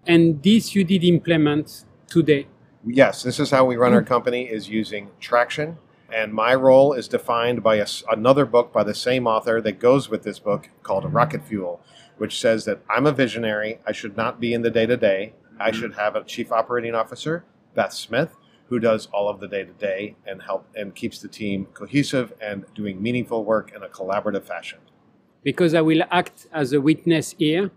And 0.06 0.42
this 0.42 0.74
you 0.74 0.84
did 0.84 1.04
implement 1.04 1.84
today? 2.08 2.48
Yes, 2.84 3.22
this 3.22 3.38
is 3.38 3.50
how 3.50 3.64
we 3.66 3.76
run 3.76 3.92
our 3.92 4.02
mm. 4.02 4.06
company 4.06 4.44
is 4.44 4.68
using 4.68 5.10
Traction 5.20 5.76
and 6.12 6.32
my 6.32 6.54
role 6.54 6.92
is 6.92 7.08
defined 7.08 7.62
by 7.62 7.76
a, 7.76 7.86
another 8.10 8.46
book 8.46 8.72
by 8.72 8.82
the 8.82 8.94
same 8.94 9.26
author 9.26 9.60
that 9.60 9.78
goes 9.78 10.08
with 10.08 10.22
this 10.22 10.38
book 10.38 10.70
called 10.82 11.12
Rocket 11.12 11.44
Fuel, 11.44 11.80
which 12.16 12.40
says 12.40 12.64
that 12.64 12.80
I'm 12.88 13.06
a 13.06 13.12
visionary. 13.12 13.80
I 13.86 13.92
should 13.92 14.16
not 14.16 14.40
be 14.40 14.54
in 14.54 14.62
the 14.62 14.70
day 14.70 14.86
to 14.86 14.96
day. 14.96 15.34
I 15.58 15.70
mm-hmm. 15.70 15.80
should 15.80 15.94
have 15.94 16.16
a 16.16 16.24
chief 16.24 16.50
operating 16.50 16.94
officer, 16.94 17.44
Beth 17.74 17.92
Smith, 17.92 18.36
who 18.68 18.78
does 18.78 19.06
all 19.12 19.28
of 19.28 19.40
the 19.40 19.48
day 19.48 19.64
to 19.64 19.72
day 19.72 20.16
and 20.26 20.42
help 20.42 20.66
and 20.74 20.94
keeps 20.94 21.20
the 21.20 21.28
team 21.28 21.66
cohesive 21.74 22.32
and 22.40 22.64
doing 22.74 23.02
meaningful 23.02 23.44
work 23.44 23.72
in 23.74 23.82
a 23.82 23.88
collaborative 23.88 24.44
fashion. 24.44 24.78
Because 25.42 25.74
I 25.74 25.82
will 25.82 26.02
act 26.10 26.46
as 26.52 26.72
a 26.72 26.80
witness 26.80 27.34
here. 27.38 27.70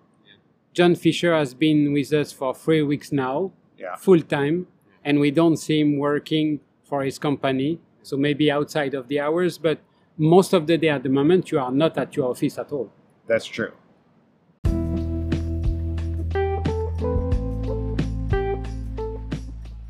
John 0.74 0.96
Fisher 0.96 1.36
has 1.36 1.54
been 1.54 1.91
with 1.91 2.13
us 2.13 2.32
for 2.32 2.56
three 2.56 2.82
weeks 2.82 3.12
now, 3.12 3.52
yeah. 3.78 3.96
full 3.98 4.22
time, 4.22 4.67
and 5.04 5.20
we 5.20 5.32
don't 5.32 5.58
see 5.58 5.82
him 5.82 5.98
working 5.98 6.62
for 6.84 7.04
his 7.04 7.20
company 7.20 7.80
so 8.04 8.18
maybe 8.18 8.52
outside 8.52 8.94
of 8.94 9.08
the 9.08 9.20
hours, 9.20 9.58
but 9.58 9.80
most 10.18 10.54
of 10.54 10.68
the 10.68 10.78
day 10.78 10.90
at 10.90 11.04
the 11.04 11.10
moment 11.10 11.52
you 11.52 11.60
are 11.60 11.72
not 11.72 11.98
at 11.98 12.16
your 12.16 12.30
office 12.30 12.58
at 12.58 12.72
all. 12.72 12.92
That's 13.28 13.46
true. 13.46 13.72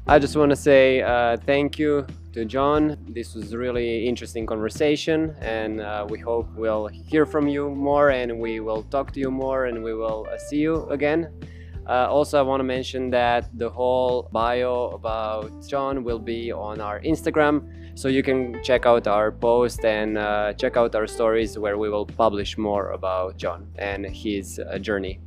I 0.08 0.20
just 0.20 0.36
want 0.36 0.50
to 0.50 0.58
say 0.58 1.02
uh, 1.02 1.38
thank 1.38 1.80
you 1.80 2.06
to 2.34 2.44
John. 2.44 2.98
This 3.08 3.34
was 3.34 3.54
a 3.54 3.58
really 3.58 4.06
interesting 4.08 4.46
conversation, 4.46 5.36
and 5.40 5.80
uh, 5.80 6.06
we 6.10 6.20
hope 6.20 6.50
we'll 6.56 6.88
hear 6.88 7.26
from 7.26 7.48
you 7.48 7.70
more 7.70 8.10
and 8.10 8.40
we 8.40 8.60
will 8.60 8.84
talk 8.84 9.14
to 9.14 9.20
you 9.20 9.32
more 9.32 9.66
and 9.66 9.82
we 9.82 9.94
will 9.94 10.28
uh, 10.30 10.38
see 10.38 10.58
you 10.58 10.86
again. 10.90 11.32
Uh, 11.88 12.08
also, 12.10 12.38
I 12.40 12.42
want 12.42 12.60
to 12.60 12.64
mention 12.64 13.10
that 13.10 13.50
the 13.58 13.70
whole 13.70 14.30
bio 14.32 14.90
about 14.90 15.68
John 15.68 16.04
will 16.04 16.20
be 16.20 16.52
on 16.52 16.80
our 16.80 17.00
Instagram, 17.02 18.00
so 18.00 18.08
you 18.08 18.24
can 18.24 18.64
check 18.64 18.86
out 18.86 19.08
our 19.08 19.32
post 19.32 19.84
and 19.84 20.18
uh, 20.18 20.54
check 20.54 20.78
out 20.78 20.96
our 20.96 21.08
stories 21.08 21.58
where 21.58 21.78
we 21.78 21.90
will 21.90 22.06
publish 22.06 22.58
more 22.58 22.92
about 22.92 23.38
John 23.38 23.68
and 23.78 24.06
his 24.06 24.60
uh, 24.60 24.78
journey. 24.78 25.20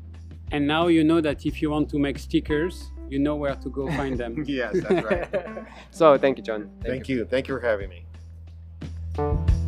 And 0.53 0.67
now 0.67 0.87
you 0.87 1.03
know 1.03 1.21
that 1.21 1.45
if 1.45 1.61
you 1.61 1.71
want 1.71 1.88
to 1.90 1.99
make 1.99 2.19
stickers, 2.19 2.93
you 3.11 3.19
know 3.19 3.35
where 3.35 3.57
to 3.57 3.69
go 3.69 3.88
find 3.88 4.17
them. 4.17 4.45
yes, 4.47 4.77
that's 4.81 5.05
right. 5.05 5.67
so, 5.90 6.17
thank 6.17 6.38
you, 6.38 6.45
John. 6.45 6.71
Thank 6.83 7.09
you. 7.09 7.25
Thank 7.25 7.49
you 7.49 7.59
for 7.59 7.67
having 7.67 7.90
me. 7.90 9.63